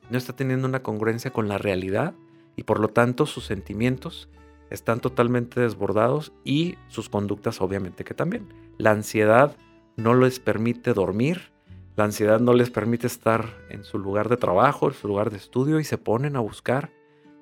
no 0.09 0.17
está 0.17 0.35
teniendo 0.35 0.67
una 0.67 0.83
congruencia 0.83 1.31
con 1.31 1.47
la 1.47 1.57
realidad 1.57 2.13
y 2.55 2.63
por 2.63 2.79
lo 2.79 2.89
tanto 2.89 3.25
sus 3.25 3.45
sentimientos 3.45 4.29
están 4.69 4.99
totalmente 4.99 5.59
desbordados 5.59 6.31
y 6.43 6.75
sus 6.87 7.09
conductas 7.09 7.61
obviamente 7.61 8.03
que 8.03 8.13
también. 8.13 8.47
La 8.77 8.91
ansiedad 8.91 9.55
no 9.97 10.15
les 10.15 10.39
permite 10.39 10.93
dormir, 10.93 11.51
la 11.95 12.05
ansiedad 12.05 12.39
no 12.39 12.53
les 12.53 12.69
permite 12.69 13.07
estar 13.07 13.57
en 13.69 13.83
su 13.83 13.99
lugar 13.99 14.29
de 14.29 14.37
trabajo, 14.37 14.87
en 14.87 14.93
su 14.93 15.07
lugar 15.07 15.29
de 15.29 15.37
estudio 15.37 15.79
y 15.79 15.83
se 15.83 15.97
ponen 15.97 16.35
a 16.35 16.39
buscar 16.39 16.91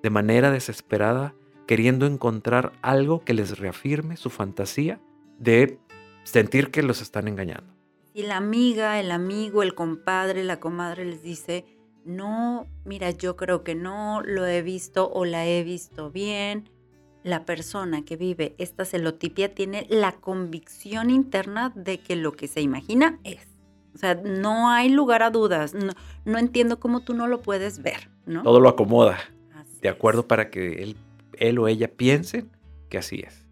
de 0.02 0.10
manera 0.10 0.52
desesperada, 0.52 1.36
queriendo 1.68 2.06
encontrar 2.06 2.72
algo 2.82 3.24
que 3.24 3.34
les 3.34 3.60
reafirme 3.60 4.18
su 4.18 4.30
fantasía 4.30 5.00
de 5.38 5.78
sentir 6.24 6.72
que 6.72 6.84
los 6.84 7.02
están 7.02 7.28
engañando. 7.28 7.79
Y 8.20 8.24
la 8.24 8.36
amiga, 8.36 9.00
el 9.00 9.12
amigo, 9.12 9.64
el 9.64 9.76
compadre, 9.76 10.44
la 10.44 10.60
comadre 10.60 11.06
les 11.06 11.24
dice, 11.24 11.64
no, 12.04 12.68
mira, 12.84 13.12
yo 13.12 13.38
creo 13.38 13.64
que 13.64 13.76
no, 13.76 14.22
lo 14.22 14.46
he 14.46 14.62
visto 14.62 15.10
o 15.10 15.24
la 15.24 15.48
he 15.48 15.64
visto 15.64 16.12
bien. 16.12 16.70
La 17.24 17.46
persona 17.46 18.04
que 18.04 18.18
vive 18.18 18.56
esta 18.58 18.84
celotipia 18.84 19.56
tiene 19.56 19.88
la 19.90 20.12
convicción 20.12 21.12
interna 21.12 21.72
de 21.74 22.02
que 22.02 22.18
lo 22.18 22.34
que 22.34 22.50
se 22.50 22.60
imagina 22.60 23.22
es. 23.24 23.48
O 23.96 23.98
sea, 23.98 24.16
no 24.16 24.70
hay 24.70 24.90
lugar 24.90 25.24
a 25.24 25.30
dudas. 25.30 25.74
No, 25.74 26.38
entiendo 26.38 26.78
cómo 26.78 27.00
tú 27.00 27.14
no 27.14 27.26
lo 27.26 27.42
puedes 27.42 27.82
ver, 27.82 28.10
¿no? 28.26 28.44
Todo 28.44 28.60
lo 28.60 28.68
acomoda. 28.68 29.18
de 29.82 29.88
acuerdo 29.88 30.28
para 30.28 30.50
que 30.50 30.84
él, 30.84 30.98
él 31.38 31.58
o 31.58 31.70
ella 31.70 31.88
piensen 31.88 32.50
que 32.90 32.98
así 32.98 33.24
es. 33.26 33.48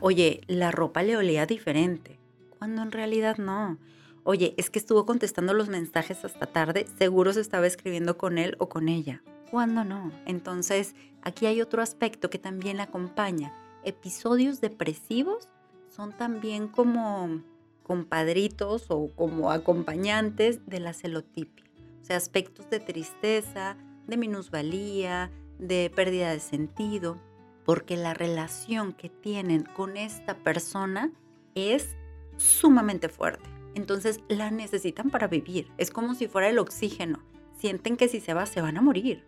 oye, 0.00 0.40
la 0.48 0.72
ropa 0.72 1.04
le 1.04 1.16
olía 1.16 1.46
diferente, 1.46 2.18
cuando 2.62 2.82
en 2.82 2.92
realidad 2.92 3.38
no. 3.38 3.76
Oye, 4.22 4.54
es 4.56 4.70
que 4.70 4.78
estuvo 4.78 5.04
contestando 5.04 5.52
los 5.52 5.68
mensajes 5.68 6.24
hasta 6.24 6.46
tarde, 6.46 6.86
seguro 6.96 7.32
se 7.32 7.40
estaba 7.40 7.66
escribiendo 7.66 8.16
con 8.16 8.38
él 8.38 8.54
o 8.60 8.68
con 8.68 8.88
ella. 8.88 9.20
¿Cuándo 9.50 9.82
no? 9.82 10.12
Entonces, 10.26 10.94
aquí 11.22 11.46
hay 11.46 11.60
otro 11.60 11.82
aspecto 11.82 12.30
que 12.30 12.38
también 12.38 12.78
acompaña. 12.78 13.52
Episodios 13.82 14.60
depresivos 14.60 15.48
son 15.88 16.16
también 16.16 16.68
como 16.68 17.42
compadritos 17.82 18.86
o 18.90 19.08
como 19.16 19.50
acompañantes 19.50 20.64
de 20.64 20.78
la 20.78 20.92
celotipia. 20.92 21.64
O 22.00 22.04
sea, 22.04 22.16
aspectos 22.16 22.70
de 22.70 22.78
tristeza, 22.78 23.76
de 24.06 24.16
minusvalía, 24.16 25.32
de 25.58 25.90
pérdida 25.92 26.30
de 26.30 26.38
sentido, 26.38 27.18
porque 27.64 27.96
la 27.96 28.14
relación 28.14 28.92
que 28.92 29.08
tienen 29.08 29.64
con 29.64 29.96
esta 29.96 30.36
persona 30.36 31.10
es 31.56 31.96
sumamente 32.42 33.08
fuerte. 33.08 33.48
Entonces 33.74 34.20
la 34.28 34.50
necesitan 34.50 35.10
para 35.10 35.28
vivir. 35.28 35.68
Es 35.78 35.90
como 35.90 36.14
si 36.14 36.28
fuera 36.28 36.48
el 36.48 36.58
oxígeno. 36.58 37.20
Sienten 37.58 37.96
que 37.96 38.08
si 38.08 38.20
se 38.20 38.34
va, 38.34 38.46
se 38.46 38.60
van 38.60 38.76
a 38.76 38.82
morir. 38.82 39.24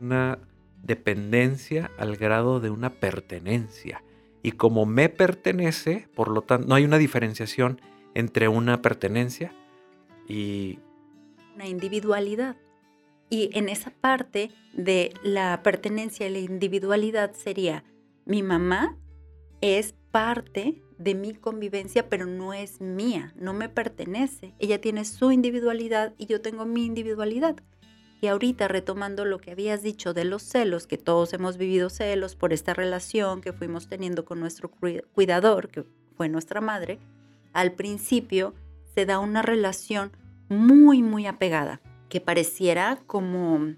Una 0.00 0.38
dependencia 0.82 1.90
al 1.98 2.16
grado 2.16 2.60
de 2.60 2.70
una 2.70 2.90
pertenencia. 2.90 4.02
Y 4.42 4.52
como 4.52 4.86
me 4.86 5.08
pertenece, 5.08 6.08
por 6.14 6.28
lo 6.28 6.42
tanto, 6.42 6.68
no 6.68 6.74
hay 6.74 6.84
una 6.84 6.98
diferenciación 6.98 7.80
entre 8.14 8.48
una 8.48 8.80
pertenencia 8.82 9.52
y... 10.26 10.78
Una 11.54 11.66
individualidad. 11.66 12.56
Y 13.30 13.50
en 13.52 13.68
esa 13.68 13.90
parte 13.90 14.50
de 14.72 15.12
la 15.22 15.62
pertenencia 15.62 16.26
y 16.26 16.32
la 16.32 16.38
individualidad 16.38 17.34
sería, 17.34 17.84
mi 18.24 18.42
mamá 18.42 18.96
es 19.60 19.94
parte 20.10 20.82
de 20.98 21.14
mi 21.14 21.34
convivencia, 21.34 22.08
pero 22.08 22.26
no 22.26 22.52
es 22.52 22.80
mía, 22.80 23.32
no 23.36 23.52
me 23.54 23.68
pertenece. 23.68 24.54
Ella 24.58 24.80
tiene 24.80 25.04
su 25.04 25.32
individualidad 25.32 26.14
y 26.18 26.26
yo 26.26 26.40
tengo 26.40 26.64
mi 26.66 26.84
individualidad. 26.84 27.56
Y 28.20 28.26
ahorita 28.26 28.66
retomando 28.66 29.24
lo 29.24 29.38
que 29.38 29.52
habías 29.52 29.82
dicho 29.82 30.12
de 30.12 30.24
los 30.24 30.42
celos, 30.42 30.88
que 30.88 30.98
todos 30.98 31.32
hemos 31.32 31.56
vivido 31.56 31.88
celos 31.88 32.34
por 32.34 32.52
esta 32.52 32.74
relación 32.74 33.40
que 33.40 33.52
fuimos 33.52 33.88
teniendo 33.88 34.24
con 34.24 34.40
nuestro 34.40 34.70
cuidador, 34.70 35.68
que 35.68 35.84
fue 36.16 36.28
nuestra 36.28 36.60
madre, 36.60 36.98
al 37.52 37.72
principio 37.72 38.54
se 38.94 39.06
da 39.06 39.20
una 39.20 39.42
relación 39.42 40.10
muy, 40.48 41.02
muy 41.02 41.26
apegada, 41.26 41.80
que 42.08 42.20
pareciera 42.20 42.98
como, 43.06 43.74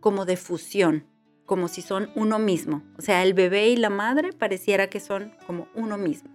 como 0.00 0.24
de 0.24 0.38
fusión, 0.38 1.06
como 1.44 1.68
si 1.68 1.82
son 1.82 2.08
uno 2.14 2.38
mismo. 2.38 2.82
O 2.96 3.02
sea, 3.02 3.22
el 3.22 3.34
bebé 3.34 3.68
y 3.68 3.76
la 3.76 3.90
madre 3.90 4.32
pareciera 4.32 4.88
que 4.88 5.00
son 5.00 5.34
como 5.46 5.68
uno 5.74 5.98
mismo. 5.98 6.30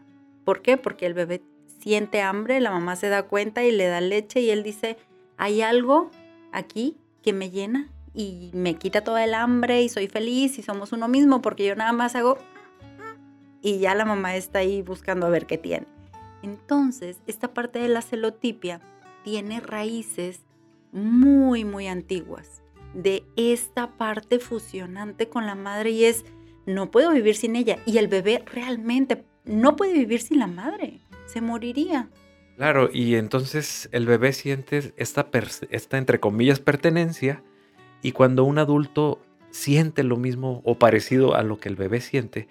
¿Por 0.49 0.63
qué? 0.63 0.77
Porque 0.77 1.05
el 1.05 1.13
bebé 1.13 1.43
siente 1.79 2.23
hambre, 2.23 2.59
la 2.59 2.71
mamá 2.71 2.95
se 2.95 3.07
da 3.07 3.21
cuenta 3.21 3.63
y 3.63 3.71
le 3.71 3.85
da 3.85 4.01
leche 4.01 4.39
y 4.41 4.49
él 4.49 4.63
dice, 4.63 4.97
hay 5.37 5.61
algo 5.61 6.09
aquí 6.51 6.97
que 7.21 7.33
me 7.33 7.51
llena 7.51 7.87
y 8.15 8.49
me 8.55 8.73
quita 8.73 9.03
todo 9.03 9.19
el 9.19 9.35
hambre 9.35 9.83
y 9.83 9.89
soy 9.89 10.07
feliz 10.07 10.57
y 10.57 10.63
somos 10.63 10.91
uno 10.91 11.07
mismo 11.07 11.43
porque 11.43 11.67
yo 11.67 11.75
nada 11.75 11.93
más 11.93 12.15
hago 12.15 12.39
y 13.61 13.77
ya 13.77 13.93
la 13.93 14.05
mamá 14.05 14.35
está 14.35 14.57
ahí 14.57 14.81
buscando 14.81 15.27
a 15.27 15.29
ver 15.29 15.45
qué 15.45 15.59
tiene. 15.59 15.85
Entonces, 16.41 17.21
esta 17.27 17.53
parte 17.53 17.77
de 17.77 17.89
la 17.89 18.01
celotipia 18.01 18.81
tiene 19.23 19.59
raíces 19.59 20.41
muy, 20.91 21.63
muy 21.63 21.85
antiguas 21.85 22.63
de 22.95 23.23
esta 23.35 23.91
parte 23.97 24.39
fusionante 24.39 25.29
con 25.29 25.45
la 25.45 25.53
madre 25.53 25.91
y 25.91 26.05
es, 26.05 26.25
no 26.65 26.89
puedo 26.89 27.11
vivir 27.11 27.35
sin 27.35 27.55
ella. 27.55 27.77
Y 27.85 27.99
el 27.99 28.07
bebé 28.07 28.43
realmente 28.51 29.28
no 29.49 29.75
puede 29.75 29.93
vivir 29.93 30.21
sin 30.21 30.39
la 30.39 30.47
madre, 30.47 30.99
se 31.25 31.41
moriría. 31.41 32.09
Claro, 32.55 32.89
y 32.93 33.15
entonces 33.15 33.89
el 33.91 34.05
bebé 34.05 34.33
siente 34.33 34.93
esta, 34.97 35.29
esta, 35.69 35.97
entre 35.97 36.19
comillas, 36.19 36.59
pertenencia, 36.59 37.43
y 38.01 38.11
cuando 38.11 38.43
un 38.43 38.59
adulto 38.59 39.21
siente 39.49 40.03
lo 40.03 40.17
mismo 40.17 40.61
o 40.63 40.77
parecido 40.77 41.35
a 41.35 41.43
lo 41.43 41.57
que 41.57 41.69
el 41.69 41.75
bebé 41.75 42.01
siente, 42.01 42.47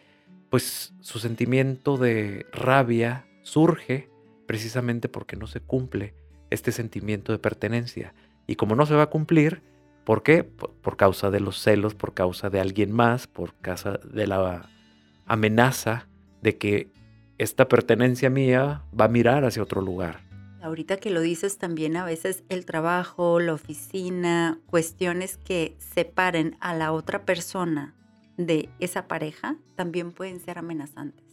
pues 0.50 0.94
su 1.00 1.18
sentimiento 1.18 1.96
de 1.96 2.46
rabia 2.52 3.26
surge 3.42 4.08
precisamente 4.46 5.08
porque 5.08 5.36
no 5.36 5.46
se 5.46 5.60
cumple 5.60 6.14
este 6.50 6.72
sentimiento 6.72 7.32
de 7.32 7.38
pertenencia. 7.38 8.14
Y 8.46 8.56
como 8.56 8.74
no 8.74 8.86
se 8.86 8.94
va 8.94 9.04
a 9.04 9.10
cumplir, 9.10 9.62
¿por 10.04 10.22
qué? 10.22 10.42
Por, 10.42 10.72
por 10.72 10.96
causa 10.96 11.30
de 11.30 11.40
los 11.40 11.60
celos, 11.60 11.94
por 11.94 12.14
causa 12.14 12.50
de 12.50 12.60
alguien 12.60 12.92
más, 12.92 13.26
por 13.26 13.54
causa 13.56 14.00
de 14.04 14.26
la 14.26 14.70
amenaza 15.26 16.07
de 16.42 16.56
que 16.56 16.90
esta 17.38 17.68
pertenencia 17.68 18.30
mía 18.30 18.82
va 18.98 19.06
a 19.06 19.08
mirar 19.08 19.44
hacia 19.44 19.62
otro 19.62 19.80
lugar. 19.80 20.20
Ahorita 20.60 20.96
que 20.96 21.10
lo 21.10 21.20
dices 21.20 21.58
también 21.58 21.96
a 21.96 22.04
veces 22.04 22.42
el 22.48 22.64
trabajo, 22.64 23.38
la 23.38 23.54
oficina, 23.54 24.58
cuestiones 24.66 25.36
que 25.36 25.76
separen 25.78 26.56
a 26.60 26.74
la 26.74 26.92
otra 26.92 27.24
persona 27.24 27.94
de 28.36 28.68
esa 28.80 29.06
pareja 29.06 29.56
también 29.76 30.10
pueden 30.12 30.40
ser 30.40 30.58
amenazantes. 30.58 31.24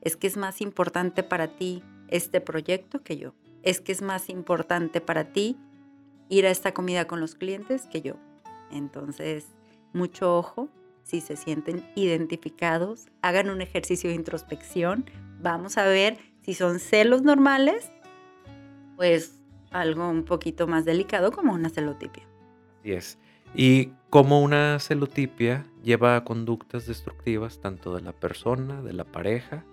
Es 0.00 0.16
que 0.16 0.26
es 0.26 0.36
más 0.36 0.60
importante 0.60 1.22
para 1.22 1.56
ti 1.56 1.82
este 2.08 2.40
proyecto 2.40 3.02
que 3.02 3.16
yo. 3.16 3.34
Es 3.62 3.80
que 3.80 3.92
es 3.92 4.02
más 4.02 4.28
importante 4.28 5.00
para 5.00 5.32
ti 5.32 5.56
ir 6.28 6.46
a 6.46 6.50
esta 6.50 6.74
comida 6.74 7.06
con 7.06 7.20
los 7.20 7.36
clientes 7.36 7.86
que 7.86 8.02
yo. 8.02 8.16
Entonces, 8.70 9.46
mucho 9.92 10.36
ojo 10.36 10.68
si 11.04 11.20
se 11.20 11.36
sienten 11.36 11.86
identificados, 11.94 13.06
hagan 13.22 13.50
un 13.50 13.60
ejercicio 13.60 14.10
de 14.10 14.16
introspección. 14.16 15.08
Vamos 15.40 15.78
a 15.78 15.86
ver 15.86 16.18
si 16.42 16.54
son 16.54 16.80
celos 16.80 17.22
normales, 17.22 17.92
pues 18.96 19.42
algo 19.70 20.08
un 20.08 20.24
poquito 20.24 20.66
más 20.66 20.84
delicado 20.84 21.30
como 21.30 21.52
una 21.52 21.68
celotipia. 21.68 22.24
Así 22.80 22.92
es. 22.92 23.18
Y 23.54 23.92
como 24.10 24.42
una 24.42 24.78
celotipia 24.80 25.66
lleva 25.82 26.16
a 26.16 26.24
conductas 26.24 26.86
destructivas 26.86 27.60
tanto 27.60 27.94
de 27.94 28.00
la 28.00 28.12
persona, 28.12 28.82
de 28.82 28.92
la 28.94 29.04
pareja 29.04 29.64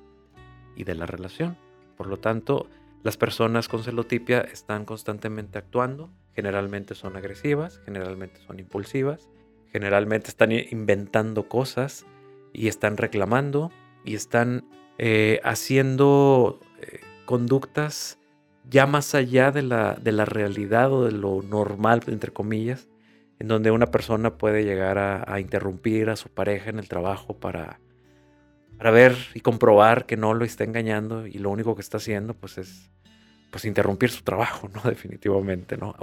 y 0.76 0.84
de 0.84 0.96
la 0.96 1.06
relación. 1.06 1.58
Por 1.98 2.08
lo 2.08 2.18
tanto, 2.18 2.68
las 3.04 3.18
personas 3.18 3.68
con 3.68 3.84
celotipia 3.84 4.42
están 4.42 4.86
constantemente 4.86 5.58
actuando, 5.58 6.12
generalmente 6.36 6.94
son 6.94 7.16
agresivas, 7.16 7.80
generalmente 7.86 8.42
son 8.42 8.60
impulsivas, 8.60 9.30
Generalmente 9.72 10.30
están 10.30 10.52
inventando 10.52 11.48
cosas 11.48 12.06
y 12.54 12.68
están 12.68 12.98
reclamando 12.98 13.72
y 14.04 14.16
están 14.16 14.66
eh, 14.98 15.40
haciendo 15.44 16.60
eh, 16.80 17.00
conductas 17.26 18.20
ya 18.70 18.86
más 18.86 19.16
allá 19.16 19.52
de 19.52 19.64
la, 19.64 19.96
de 19.96 20.12
la 20.12 20.26
realidad 20.26 20.92
o 20.92 21.06
de 21.06 21.12
lo 21.12 21.42
normal, 21.42 22.02
entre 22.08 22.32
comillas, 22.32 22.88
en 23.40 23.48
donde 23.48 23.72
una 23.72 23.88
persona 23.88 24.38
puede 24.38 24.64
llegar 24.64 24.98
a, 25.00 25.40
interrumpir 25.40 26.10
a 26.10 26.16
su 26.16 26.30
pareja 26.30 26.70
en 26.70 26.78
el 26.78 26.88
trabajo 26.88 27.40
para, 27.40 27.80
para 28.78 28.92
ver 28.92 29.16
y 29.34 29.40
comprobar 29.40 30.06
que 30.06 30.16
no 30.16 30.34
lo 30.34 30.46
está 30.46 30.64
engañando 30.64 31.26
y 31.26 31.34
lo 31.34 31.50
único 31.50 31.76
que 31.76 31.82
está 31.82 31.98
haciendo 31.98 32.36
pues 32.36 32.60
es 32.60 32.92
pues 33.52 33.66
interrumpir 33.66 34.12
su 34.12 34.24
trabajo, 34.24 34.70
¿no? 34.70 34.82
Definitivamente, 34.90 35.76
¿no? 35.76 35.96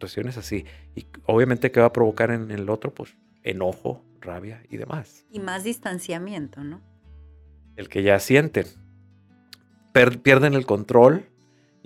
Actuaciones 0.00 0.38
así. 0.38 0.64
Y 0.94 1.06
obviamente 1.26 1.70
que 1.70 1.78
va 1.78 1.86
a 1.86 1.92
provocar 1.92 2.30
en 2.30 2.50
el 2.50 2.70
otro 2.70 2.94
pues 2.94 3.18
enojo, 3.42 4.02
rabia 4.22 4.62
y 4.70 4.78
demás. 4.78 5.26
Y 5.30 5.40
más 5.40 5.62
distanciamiento, 5.62 6.64
¿no? 6.64 6.80
El 7.76 7.90
que 7.90 8.02
ya 8.02 8.18
sienten. 8.18 8.64
pierden 10.22 10.54
el 10.54 10.64
control 10.64 11.28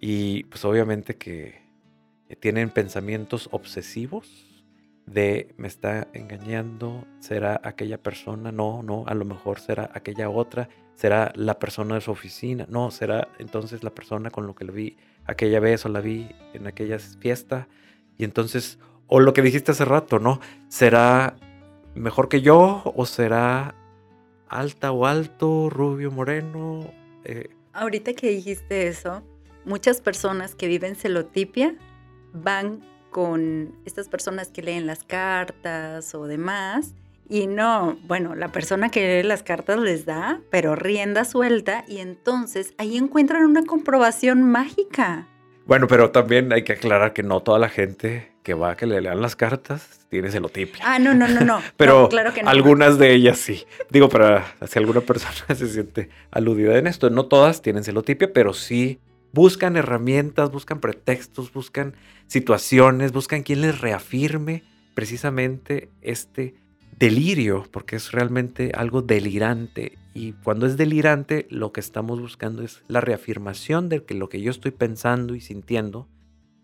y 0.00 0.44
pues 0.44 0.64
obviamente 0.64 1.16
que 1.16 1.60
tienen 2.38 2.70
pensamientos 2.70 3.48
obsesivos 3.50 4.64
de 5.06 5.52
me 5.56 5.66
está 5.66 6.06
engañando, 6.12 7.04
será 7.18 7.60
aquella 7.64 8.00
persona, 8.00 8.52
no, 8.52 8.84
no, 8.84 9.04
a 9.08 9.14
lo 9.14 9.24
mejor 9.24 9.58
será 9.58 9.90
aquella 9.92 10.30
otra, 10.30 10.68
será 10.94 11.32
la 11.34 11.58
persona 11.58 11.96
de 11.96 12.00
su 12.00 12.12
oficina, 12.12 12.64
no, 12.70 12.92
será 12.92 13.26
entonces 13.40 13.82
la 13.82 13.90
persona 13.90 14.30
con 14.30 14.46
lo 14.46 14.54
que 14.54 14.64
lo 14.64 14.72
vi 14.72 14.96
aquella 15.26 15.58
vez 15.58 15.84
o 15.84 15.88
la 15.88 16.00
vi 16.00 16.28
en 16.52 16.68
aquella 16.68 16.98
fiesta 16.98 17.66
y 18.18 18.24
entonces, 18.24 18.78
o 19.06 19.20
lo 19.20 19.32
que 19.32 19.42
dijiste 19.42 19.72
hace 19.72 19.84
rato, 19.84 20.18
¿no? 20.18 20.40
¿Será 20.68 21.36
mejor 21.94 22.28
que 22.28 22.42
yo 22.42 22.82
o 22.96 23.06
será 23.06 23.74
alta 24.48 24.92
o 24.92 25.06
alto, 25.06 25.70
rubio, 25.70 26.10
moreno? 26.10 26.90
Eh, 27.24 27.50
Ahorita 27.72 28.12
que 28.12 28.30
dijiste 28.30 28.88
eso, 28.88 29.22
muchas 29.64 30.00
personas 30.00 30.54
que 30.54 30.68
viven 30.68 30.94
celotipia 30.94 31.74
van 32.32 32.84
con 33.10 33.76
estas 33.84 34.08
personas 34.08 34.48
que 34.48 34.62
leen 34.62 34.86
las 34.86 35.04
cartas 35.04 36.14
o 36.14 36.26
demás. 36.26 36.94
Y 37.28 37.46
no, 37.46 37.96
bueno, 38.06 38.34
la 38.34 38.48
persona 38.48 38.90
que 38.90 39.22
lee 39.22 39.28
las 39.28 39.42
cartas 39.42 39.78
les 39.78 40.04
da, 40.04 40.40
pero 40.50 40.76
rienda 40.76 41.24
suelta 41.24 41.84
y 41.88 41.98
entonces 41.98 42.74
ahí 42.76 42.96
encuentran 42.96 43.44
una 43.44 43.64
comprobación 43.64 44.42
mágica. 44.42 45.26
Bueno, 45.66 45.86
pero 45.86 46.10
también 46.10 46.52
hay 46.52 46.62
que 46.62 46.74
aclarar 46.74 47.12
que 47.12 47.22
no 47.22 47.40
toda 47.40 47.58
la 47.58 47.68
gente 47.68 48.32
que 48.42 48.52
va 48.52 48.72
a 48.72 48.76
que 48.76 48.86
le 48.86 49.00
lean 49.00 49.22
las 49.22 49.34
cartas 49.34 50.06
tiene 50.10 50.30
celotipia. 50.30 50.84
Ah, 50.86 50.98
no, 50.98 51.14
no, 51.14 51.26
no, 51.26 51.40
no. 51.44 51.62
pero 51.76 52.08
claro 52.10 52.34
que 52.34 52.42
no. 52.42 52.50
algunas 52.50 52.98
de 52.98 53.14
ellas 53.14 53.38
sí. 53.38 53.64
Digo, 53.90 54.08
para 54.08 54.54
si 54.66 54.78
alguna 54.78 55.00
persona 55.00 55.54
se 55.54 55.66
siente 55.68 56.10
aludida 56.30 56.76
en 56.76 56.86
esto, 56.86 57.08
no 57.08 57.26
todas 57.26 57.62
tienen 57.62 57.82
celotipia, 57.84 58.32
pero 58.32 58.52
sí 58.52 59.00
buscan 59.32 59.76
herramientas, 59.76 60.50
buscan 60.50 60.80
pretextos, 60.80 61.52
buscan 61.52 61.94
situaciones, 62.26 63.12
buscan 63.12 63.42
quien 63.42 63.62
les 63.62 63.80
reafirme 63.80 64.62
precisamente 64.94 65.88
este 66.02 66.54
delirio, 66.98 67.64
porque 67.70 67.96
es 67.96 68.12
realmente 68.12 68.72
algo 68.74 69.02
delirante. 69.02 69.98
Y 70.14 70.32
cuando 70.32 70.66
es 70.66 70.76
delirante, 70.76 71.46
lo 71.50 71.72
que 71.72 71.80
estamos 71.80 72.20
buscando 72.20 72.62
es 72.62 72.82
la 72.88 73.00
reafirmación 73.00 73.88
de 73.88 74.04
que 74.04 74.14
lo 74.14 74.28
que 74.28 74.40
yo 74.40 74.50
estoy 74.50 74.70
pensando 74.70 75.34
y 75.34 75.40
sintiendo 75.40 76.08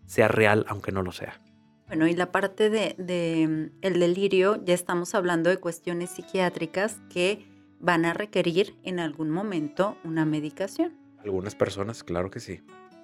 sea 0.05 0.27
real, 0.27 0.65
aunque 0.67 0.91
no 0.91 1.01
lo 1.01 1.11
sea. 1.11 1.41
Bueno, 1.87 2.07
y 2.07 2.15
la 2.15 2.31
parte 2.31 2.69
de, 2.69 2.95
de 2.97 3.71
el 3.81 3.99
delirio, 3.99 4.63
ya 4.63 4.73
estamos 4.73 5.13
hablando 5.13 5.49
de 5.49 5.57
cuestiones 5.57 6.11
psiquiátricas 6.11 7.01
que 7.09 7.45
van 7.79 8.05
a 8.05 8.13
requerir 8.13 8.75
en 8.83 8.99
algún 8.99 9.29
momento 9.29 9.97
una 10.03 10.25
medicación. 10.25 10.93
Algunas 11.23 11.55
personas, 11.55 12.03
claro 12.03 12.31
que 12.31 12.39
sí. 12.39 12.61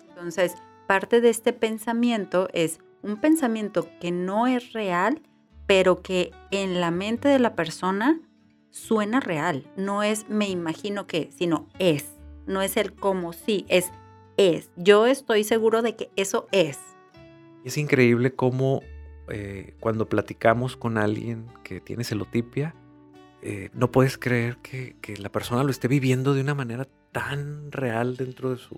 Entonces, 0.09 0.55
parte 0.87 1.19
de 1.19 1.29
este 1.29 1.51
pensamiento 1.51 2.47
es 2.53 2.79
un 3.01 3.19
pensamiento 3.19 3.89
que 3.99 4.11
no 4.11 4.47
es 4.47 4.73
real, 4.73 5.21
pero 5.67 6.01
que 6.01 6.31
en 6.51 6.81
la 6.81 6.91
mente 6.91 7.27
de 7.27 7.39
la 7.39 7.55
persona 7.55 8.19
suena 8.71 9.19
real. 9.19 9.69
No 9.75 10.01
es 10.03 10.27
me 10.29 10.49
imagino 10.49 11.05
que, 11.05 11.29
sino 11.35 11.67
es. 11.77 12.05
No 12.45 12.61
es 12.61 12.77
el 12.77 12.93
como 12.93 13.33
sí, 13.33 13.65
es 13.67 13.91
es. 14.37 14.69
Yo 14.77 15.05
estoy 15.07 15.43
seguro 15.43 15.81
de 15.81 15.95
que 15.95 16.09
eso 16.15 16.47
es. 16.51 16.79
Es 17.65 17.77
increíble 17.77 18.33
cómo 18.33 18.81
eh, 19.29 19.75
cuando 19.79 20.07
platicamos 20.07 20.77
con 20.77 20.97
alguien 20.97 21.47
que 21.63 21.81
tiene 21.81 22.03
celotipia, 22.03 22.73
eh, 23.41 23.69
no 23.73 23.91
puedes 23.91 24.17
creer 24.17 24.57
que, 24.57 24.95
la 25.17 25.31
persona 25.31 25.63
lo 25.63 25.71
esté 25.71 25.87
viviendo 25.87 26.33
de 26.33 26.41
una 26.41 26.55
manera 26.55 26.87
tan 27.11 27.71
real 27.71 28.15
dentro 28.15 28.51
de 28.51 28.57
su 28.57 28.77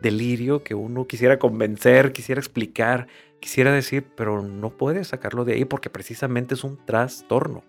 delirio 0.00 0.62
que 0.62 0.74
uno 0.74 1.06
quisiera 1.06 1.38
convencer, 1.38 2.12
quisiera 2.12 2.40
explicar, 2.40 3.08
quisiera 3.40 3.72
decir, 3.72 4.06
pero 4.16 4.42
no 4.42 4.70
puede 4.70 5.04
sacarlo 5.04 5.44
de 5.44 5.54
ahí 5.54 5.64
porque 5.64 5.90
precisamente 5.90 6.54
es 6.54 6.64
un 6.64 6.76
trastorno. 6.84 7.64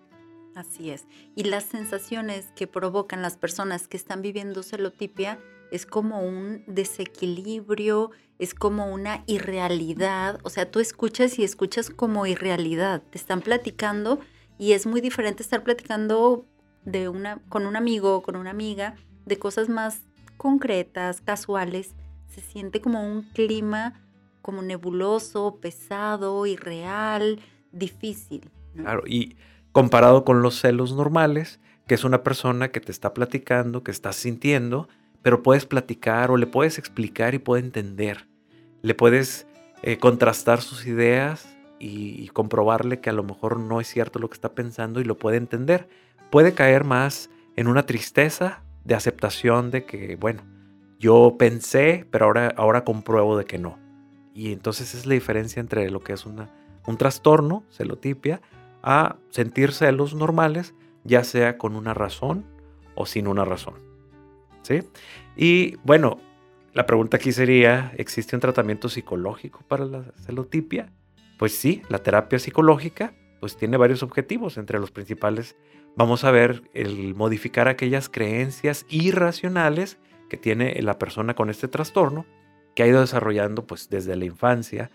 Así 0.54 0.90
es. 0.90 1.06
Y 1.36 1.44
las 1.44 1.64
sensaciones 1.64 2.52
que 2.56 2.66
provocan 2.66 3.22
las 3.22 3.36
personas 3.36 3.88
que 3.88 3.96
están 3.96 4.20
viviendo 4.20 4.62
celotipia 4.62 5.38
es 5.70 5.86
como 5.86 6.20
un 6.20 6.64
desequilibrio, 6.66 8.10
es 8.38 8.54
como 8.54 8.92
una 8.92 9.22
irrealidad. 9.26 10.40
O 10.42 10.50
sea, 10.50 10.70
tú 10.70 10.80
escuchas 10.80 11.38
y 11.38 11.44
escuchas 11.44 11.90
como 11.90 12.26
irrealidad. 12.26 13.02
Te 13.10 13.18
están 13.18 13.40
platicando 13.40 14.18
y 14.58 14.72
es 14.72 14.86
muy 14.86 15.00
diferente 15.00 15.42
estar 15.42 15.62
platicando 15.62 16.44
de 16.84 17.08
una, 17.08 17.38
con 17.48 17.66
un 17.66 17.76
amigo, 17.76 18.22
con 18.22 18.36
una 18.36 18.50
amiga, 18.50 18.96
de 19.26 19.38
cosas 19.38 19.68
más 19.68 20.02
concretas, 20.36 21.20
casuales. 21.20 21.94
Se 22.30 22.40
siente 22.40 22.80
como 22.80 23.02
un 23.06 23.22
clima 23.22 24.00
como 24.40 24.62
nebuloso, 24.62 25.58
pesado, 25.60 26.46
irreal, 26.46 27.40
difícil. 27.72 28.50
Claro, 28.74 29.02
y 29.06 29.36
comparado 29.72 30.24
con 30.24 30.42
los 30.42 30.58
celos 30.58 30.94
normales, 30.94 31.60
que 31.86 31.94
es 31.94 32.04
una 32.04 32.22
persona 32.22 32.68
que 32.68 32.80
te 32.80 32.92
está 32.92 33.12
platicando, 33.12 33.82
que 33.82 33.90
estás 33.90 34.16
sintiendo, 34.16 34.88
pero 35.22 35.42
puedes 35.42 35.66
platicar 35.66 36.30
o 36.30 36.36
le 36.36 36.46
puedes 36.46 36.78
explicar 36.78 37.34
y 37.34 37.38
puede 37.38 37.62
entender. 37.62 38.28
Le 38.82 38.94
puedes 38.94 39.46
eh, 39.82 39.98
contrastar 39.98 40.62
sus 40.62 40.86
ideas 40.86 41.56
y, 41.78 42.28
comprobarle 42.28 43.00
que 43.00 43.10
a 43.10 43.14
lo 43.14 43.24
mejor 43.24 43.58
no 43.58 43.80
es 43.80 43.88
cierto 43.88 44.18
lo 44.18 44.28
que 44.28 44.34
está 44.34 44.54
pensando 44.54 45.00
y 45.00 45.04
lo 45.04 45.16
puede 45.18 45.36
entender. 45.36 45.88
Puede 46.30 46.54
caer 46.54 46.84
más 46.84 47.30
en 47.56 47.66
una 47.66 47.86
tristeza 47.86 48.62
de 48.84 48.94
aceptación 48.94 49.70
de 49.70 49.84
que, 49.84 50.16
bueno, 50.16 50.42
yo 51.00 51.36
pensé, 51.38 52.06
pero 52.10 52.26
ahora, 52.26 52.52
ahora 52.56 52.84
compruebo 52.84 53.38
de 53.38 53.46
que 53.46 53.58
no. 53.58 53.78
Y 54.34 54.52
entonces 54.52 54.94
es 54.94 55.06
la 55.06 55.14
diferencia 55.14 55.58
entre 55.58 55.90
lo 55.90 56.00
que 56.00 56.12
es 56.12 56.26
una, 56.26 56.50
un 56.86 56.98
trastorno, 56.98 57.64
celotipia, 57.70 58.42
a 58.82 59.16
sentir 59.30 59.72
celos 59.72 60.14
normales, 60.14 60.74
ya 61.04 61.24
sea 61.24 61.56
con 61.56 61.74
una 61.74 61.94
razón 61.94 62.44
o 62.94 63.06
sin 63.06 63.26
una 63.26 63.46
razón. 63.46 63.74
¿Sí? 64.62 64.80
Y 65.36 65.76
bueno, 65.84 66.18
la 66.74 66.84
pregunta 66.84 67.16
aquí 67.16 67.32
sería, 67.32 67.92
¿existe 67.96 68.36
un 68.36 68.40
tratamiento 68.40 68.90
psicológico 68.90 69.62
para 69.66 69.86
la 69.86 70.04
celotipia? 70.24 70.92
Pues 71.38 71.54
sí, 71.54 71.80
la 71.88 72.02
terapia 72.02 72.38
psicológica 72.38 73.14
pues 73.40 73.56
tiene 73.56 73.78
varios 73.78 74.02
objetivos, 74.02 74.58
entre 74.58 74.78
los 74.78 74.90
principales 74.90 75.56
vamos 75.96 76.24
a 76.24 76.30
ver 76.30 76.62
el 76.74 77.14
modificar 77.14 77.68
aquellas 77.68 78.10
creencias 78.10 78.84
irracionales 78.90 79.98
que 80.30 80.38
tiene 80.38 80.80
la 80.80 80.98
persona 80.98 81.34
con 81.34 81.50
este 81.50 81.68
trastorno, 81.68 82.24
que 82.74 82.82
ha 82.82 82.86
ido 82.86 83.00
desarrollando 83.00 83.66
pues 83.66 83.90
desde 83.90 84.16
la 84.16 84.24
infancia, 84.24 84.90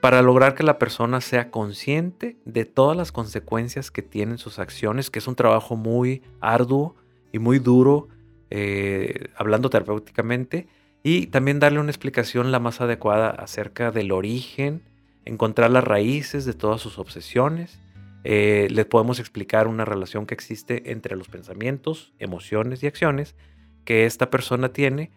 para 0.00 0.20
lograr 0.20 0.56
que 0.56 0.64
la 0.64 0.80
persona 0.80 1.20
sea 1.20 1.52
consciente 1.52 2.36
de 2.44 2.64
todas 2.64 2.96
las 2.96 3.12
consecuencias 3.12 3.92
que 3.92 4.02
tienen 4.02 4.38
sus 4.38 4.58
acciones, 4.58 5.10
que 5.10 5.20
es 5.20 5.28
un 5.28 5.36
trabajo 5.36 5.76
muy 5.76 6.22
arduo 6.40 6.96
y 7.30 7.38
muy 7.38 7.60
duro, 7.60 8.08
eh, 8.50 9.28
hablando 9.36 9.70
terapéuticamente, 9.70 10.66
y 11.04 11.26
también 11.26 11.60
darle 11.60 11.78
una 11.78 11.90
explicación 11.90 12.50
la 12.50 12.58
más 12.58 12.80
adecuada 12.80 13.30
acerca 13.30 13.92
del 13.92 14.10
origen, 14.10 14.82
encontrar 15.24 15.70
las 15.70 15.84
raíces 15.84 16.44
de 16.44 16.54
todas 16.54 16.80
sus 16.80 16.98
obsesiones. 16.98 17.78
Eh, 18.24 18.68
les 18.70 18.86
podemos 18.86 19.20
explicar 19.20 19.68
una 19.68 19.84
relación 19.84 20.26
que 20.26 20.34
existe 20.34 20.90
entre 20.90 21.16
los 21.16 21.28
pensamientos, 21.28 22.12
emociones 22.18 22.82
y 22.82 22.86
acciones 22.86 23.36
que 23.84 24.06
esta 24.06 24.30
persona 24.30 24.72
tiene, 24.72 25.10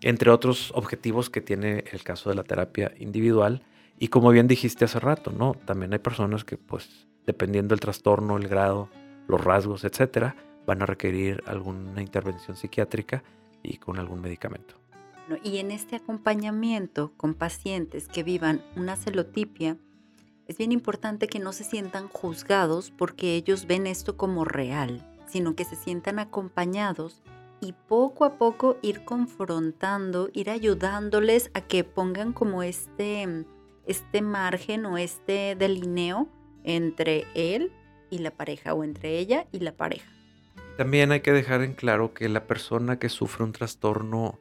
entre 0.00 0.30
otros 0.30 0.72
objetivos 0.74 1.30
que 1.30 1.40
tiene 1.40 1.84
el 1.92 2.02
caso 2.02 2.30
de 2.30 2.36
la 2.36 2.44
terapia 2.44 2.92
individual. 2.98 3.62
Y 3.98 4.08
como 4.08 4.30
bien 4.30 4.48
dijiste 4.48 4.84
hace 4.84 5.00
rato, 5.00 5.30
¿no? 5.30 5.54
También 5.64 5.92
hay 5.92 5.98
personas 5.98 6.44
que, 6.44 6.56
pues, 6.56 7.06
dependiendo 7.26 7.72
del 7.72 7.80
trastorno, 7.80 8.36
el 8.36 8.48
grado, 8.48 8.88
los 9.28 9.42
rasgos, 9.42 9.84
etcétera, 9.84 10.36
van 10.66 10.82
a 10.82 10.86
requerir 10.86 11.42
alguna 11.46 12.02
intervención 12.02 12.56
psiquiátrica 12.56 13.22
y 13.62 13.78
con 13.78 13.98
algún 13.98 14.20
medicamento. 14.20 14.74
Y 15.42 15.58
en 15.58 15.70
este 15.70 15.96
acompañamiento 15.96 17.12
con 17.16 17.34
pacientes 17.34 18.08
que 18.08 18.22
vivan 18.22 18.62
una 18.76 18.96
celotipia, 18.96 19.78
es 20.46 20.58
bien 20.58 20.72
importante 20.72 21.28
que 21.28 21.38
no 21.38 21.54
se 21.54 21.64
sientan 21.64 22.08
juzgados 22.08 22.90
porque 22.90 23.34
ellos 23.34 23.66
ven 23.66 23.86
esto 23.86 24.18
como 24.18 24.44
real, 24.44 25.06
sino 25.26 25.56
que 25.56 25.64
se 25.64 25.76
sientan 25.76 26.18
acompañados 26.18 27.22
y 27.64 27.72
poco 27.72 28.26
a 28.26 28.36
poco 28.36 28.76
ir 28.82 29.04
confrontando, 29.04 30.28
ir 30.34 30.50
ayudándoles 30.50 31.50
a 31.54 31.62
que 31.62 31.82
pongan 31.82 32.34
como 32.34 32.62
este, 32.62 33.46
este 33.86 34.20
margen 34.20 34.84
o 34.84 34.98
este 34.98 35.56
delineo 35.58 36.28
entre 36.62 37.24
él 37.34 37.72
y 38.10 38.18
la 38.18 38.30
pareja 38.30 38.74
o 38.74 38.84
entre 38.84 39.18
ella 39.18 39.46
y 39.50 39.60
la 39.60 39.72
pareja. 39.72 40.10
También 40.76 41.10
hay 41.10 41.20
que 41.20 41.32
dejar 41.32 41.62
en 41.62 41.72
claro 41.72 42.12
que 42.12 42.28
la 42.28 42.46
persona 42.46 42.98
que 42.98 43.08
sufre 43.08 43.44
un 43.44 43.52
trastorno 43.52 44.38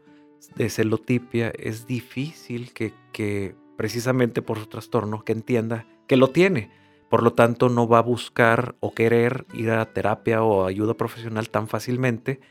de 0.56 0.70
celotipia 0.70 1.54
es 1.58 1.88
difícil 1.88 2.74
que, 2.74 2.94
que 3.14 3.56
precisamente 3.78 4.42
por 4.42 4.60
su 4.60 4.66
trastorno 4.66 5.24
que 5.24 5.32
entienda 5.32 5.88
que 6.08 6.18
lo 6.18 6.28
tiene. 6.28 6.72
Por 7.10 7.24
lo 7.24 7.32
tanto, 7.32 7.70
no 7.70 7.88
va 7.88 8.00
a 8.00 8.02
buscar 8.02 8.76
o 8.82 8.94
querer 8.94 9.46
ir 9.54 9.70
a 9.70 9.86
terapia 9.94 10.44
o 10.44 10.66
ayuda 10.66 10.96
profesional 10.96 11.50
tan 11.50 11.68
fácilmente, 11.68 12.42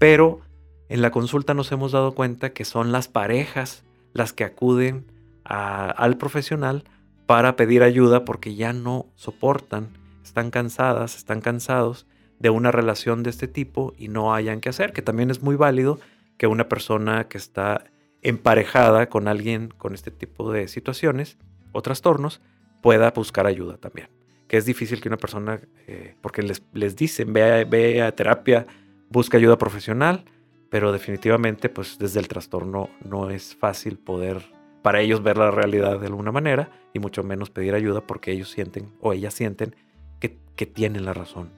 pero 0.00 0.40
en 0.88 1.02
la 1.02 1.10
consulta 1.10 1.52
nos 1.52 1.70
hemos 1.72 1.92
dado 1.92 2.14
cuenta 2.14 2.54
que 2.54 2.64
son 2.64 2.90
las 2.90 3.06
parejas 3.06 3.84
las 4.14 4.32
que 4.32 4.44
acuden 4.44 5.04
al 5.44 6.16
profesional 6.16 6.84
para 7.26 7.54
pedir 7.54 7.82
ayuda 7.82 8.24
porque 8.24 8.54
ya 8.54 8.72
no 8.72 9.06
soportan, 9.14 9.90
están 10.24 10.50
cansadas, 10.50 11.16
están 11.16 11.42
cansados 11.42 12.06
de 12.38 12.48
una 12.48 12.72
relación 12.72 13.22
de 13.22 13.28
este 13.28 13.46
tipo 13.46 13.92
y 13.98 14.08
no 14.08 14.34
hayan 14.34 14.62
que 14.62 14.70
hacer, 14.70 14.94
que 14.94 15.02
también 15.02 15.30
es 15.30 15.42
muy 15.42 15.54
válido 15.54 16.00
que 16.38 16.46
una 16.46 16.66
persona 16.66 17.28
que 17.28 17.36
está 17.36 17.84
emparejada 18.22 19.10
con 19.10 19.28
alguien 19.28 19.68
con 19.68 19.92
este 19.92 20.10
tipo 20.10 20.50
de 20.50 20.66
situaciones 20.66 21.36
o 21.72 21.82
trastornos 21.82 22.40
pueda 22.80 23.10
buscar 23.10 23.46
ayuda 23.46 23.76
también. 23.76 24.08
Que 24.48 24.56
es 24.56 24.64
difícil 24.64 25.02
que 25.02 25.08
una 25.08 25.18
persona, 25.18 25.60
eh, 25.86 26.16
porque 26.22 26.42
les, 26.42 26.96
dicen, 26.96 27.34
ve 27.34 27.66
ve 27.66 28.02
a 28.02 28.12
terapia, 28.16 28.66
busca 29.10 29.36
ayuda 29.36 29.58
profesional, 29.58 30.24
pero 30.70 30.92
definitivamente 30.92 31.68
pues 31.68 31.98
desde 31.98 32.20
el 32.20 32.28
trastorno 32.28 32.88
no 33.04 33.28
es 33.30 33.54
fácil 33.54 33.98
poder 33.98 34.42
para 34.82 35.00
ellos 35.00 35.22
ver 35.22 35.36
la 35.36 35.50
realidad 35.50 36.00
de 36.00 36.06
alguna 36.06 36.32
manera 36.32 36.70
y 36.94 37.00
mucho 37.00 37.22
menos 37.22 37.50
pedir 37.50 37.74
ayuda 37.74 38.06
porque 38.06 38.32
ellos 38.32 38.50
sienten 38.50 38.90
o 39.00 39.12
ellas 39.12 39.34
sienten 39.34 39.76
que, 40.20 40.38
que 40.56 40.64
tienen 40.64 41.04
la 41.04 41.12
razón, 41.12 41.50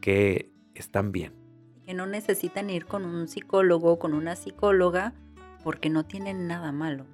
que 0.00 0.52
están 0.74 1.12
bien. 1.12 1.32
Que 1.86 1.94
no 1.94 2.06
necesitan 2.06 2.68
ir 2.68 2.84
con 2.86 3.04
un 3.06 3.28
psicólogo 3.28 3.92
o 3.92 3.98
con 3.98 4.12
una 4.12 4.36
psicóloga 4.36 5.14
porque 5.62 5.88
no 5.88 6.04
tienen 6.04 6.48
nada 6.48 6.72
malo. 6.72 7.06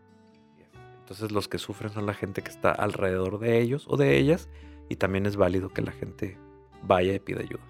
Entonces 1.01 1.31
los 1.31 1.49
que 1.49 1.59
sufren 1.59 1.93
son 1.93 2.07
la 2.07 2.15
gente 2.15 2.43
que 2.43 2.51
está 2.51 2.73
alrededor 2.73 3.39
de 3.39 3.61
ellos 3.61 3.85
o 3.89 3.97
de 3.97 4.17
ellas 4.17 4.49
y 4.89 4.97
también 4.97 5.27
es 5.27 5.37
válido 5.37 5.69
que 5.69 5.83
la 5.83 5.93
gente 5.93 6.39
vaya 6.83 7.13
y 7.13 7.19
pida 7.19 7.41
ayuda. 7.41 7.63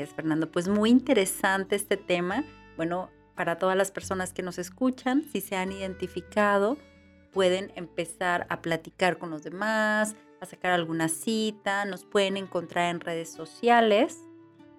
Es, 0.00 0.10
Fernando, 0.10 0.50
pues 0.50 0.68
muy 0.68 0.90
interesante 0.90 1.76
este 1.76 1.96
tema. 1.96 2.44
Bueno, 2.76 3.10
para 3.36 3.58
todas 3.58 3.76
las 3.76 3.90
personas 3.90 4.32
que 4.32 4.42
nos 4.42 4.58
escuchan, 4.58 5.24
si 5.32 5.40
se 5.40 5.56
han 5.56 5.72
identificado, 5.72 6.76
pueden 7.32 7.72
empezar 7.76 8.46
a 8.48 8.60
platicar 8.60 9.18
con 9.18 9.30
los 9.30 9.42
demás, 9.42 10.16
a 10.40 10.46
sacar 10.46 10.72
alguna 10.72 11.08
cita, 11.08 11.84
nos 11.84 12.04
pueden 12.04 12.36
encontrar 12.36 12.94
en 12.94 13.00
redes 13.00 13.30
sociales. 13.30 14.18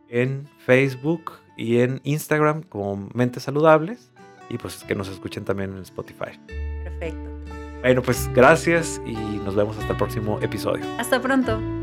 En 0.10 0.48
Facebook 0.66 1.34
y 1.58 1.80
en 1.80 2.02
Instagram 2.04 2.64
como 2.64 3.10
Mentes 3.14 3.44
Saludables 3.44 4.12
y 4.50 4.58
pues 4.58 4.84
que 4.84 4.96
nos 4.96 5.08
escuchen 5.10 5.46
también 5.46 5.72
en 5.72 5.82
Spotify. 5.84 6.40
Perfecto. 6.84 7.30
Bueno, 7.82 8.02
pues 8.02 8.30
gracias 8.34 9.02
y 9.06 9.14
nos 9.14 9.56
vemos 9.56 9.78
hasta 9.78 9.92
el 9.92 9.98
próximo 9.98 10.40
episodio. 10.42 10.86
Hasta 10.98 11.22
pronto. 11.22 11.75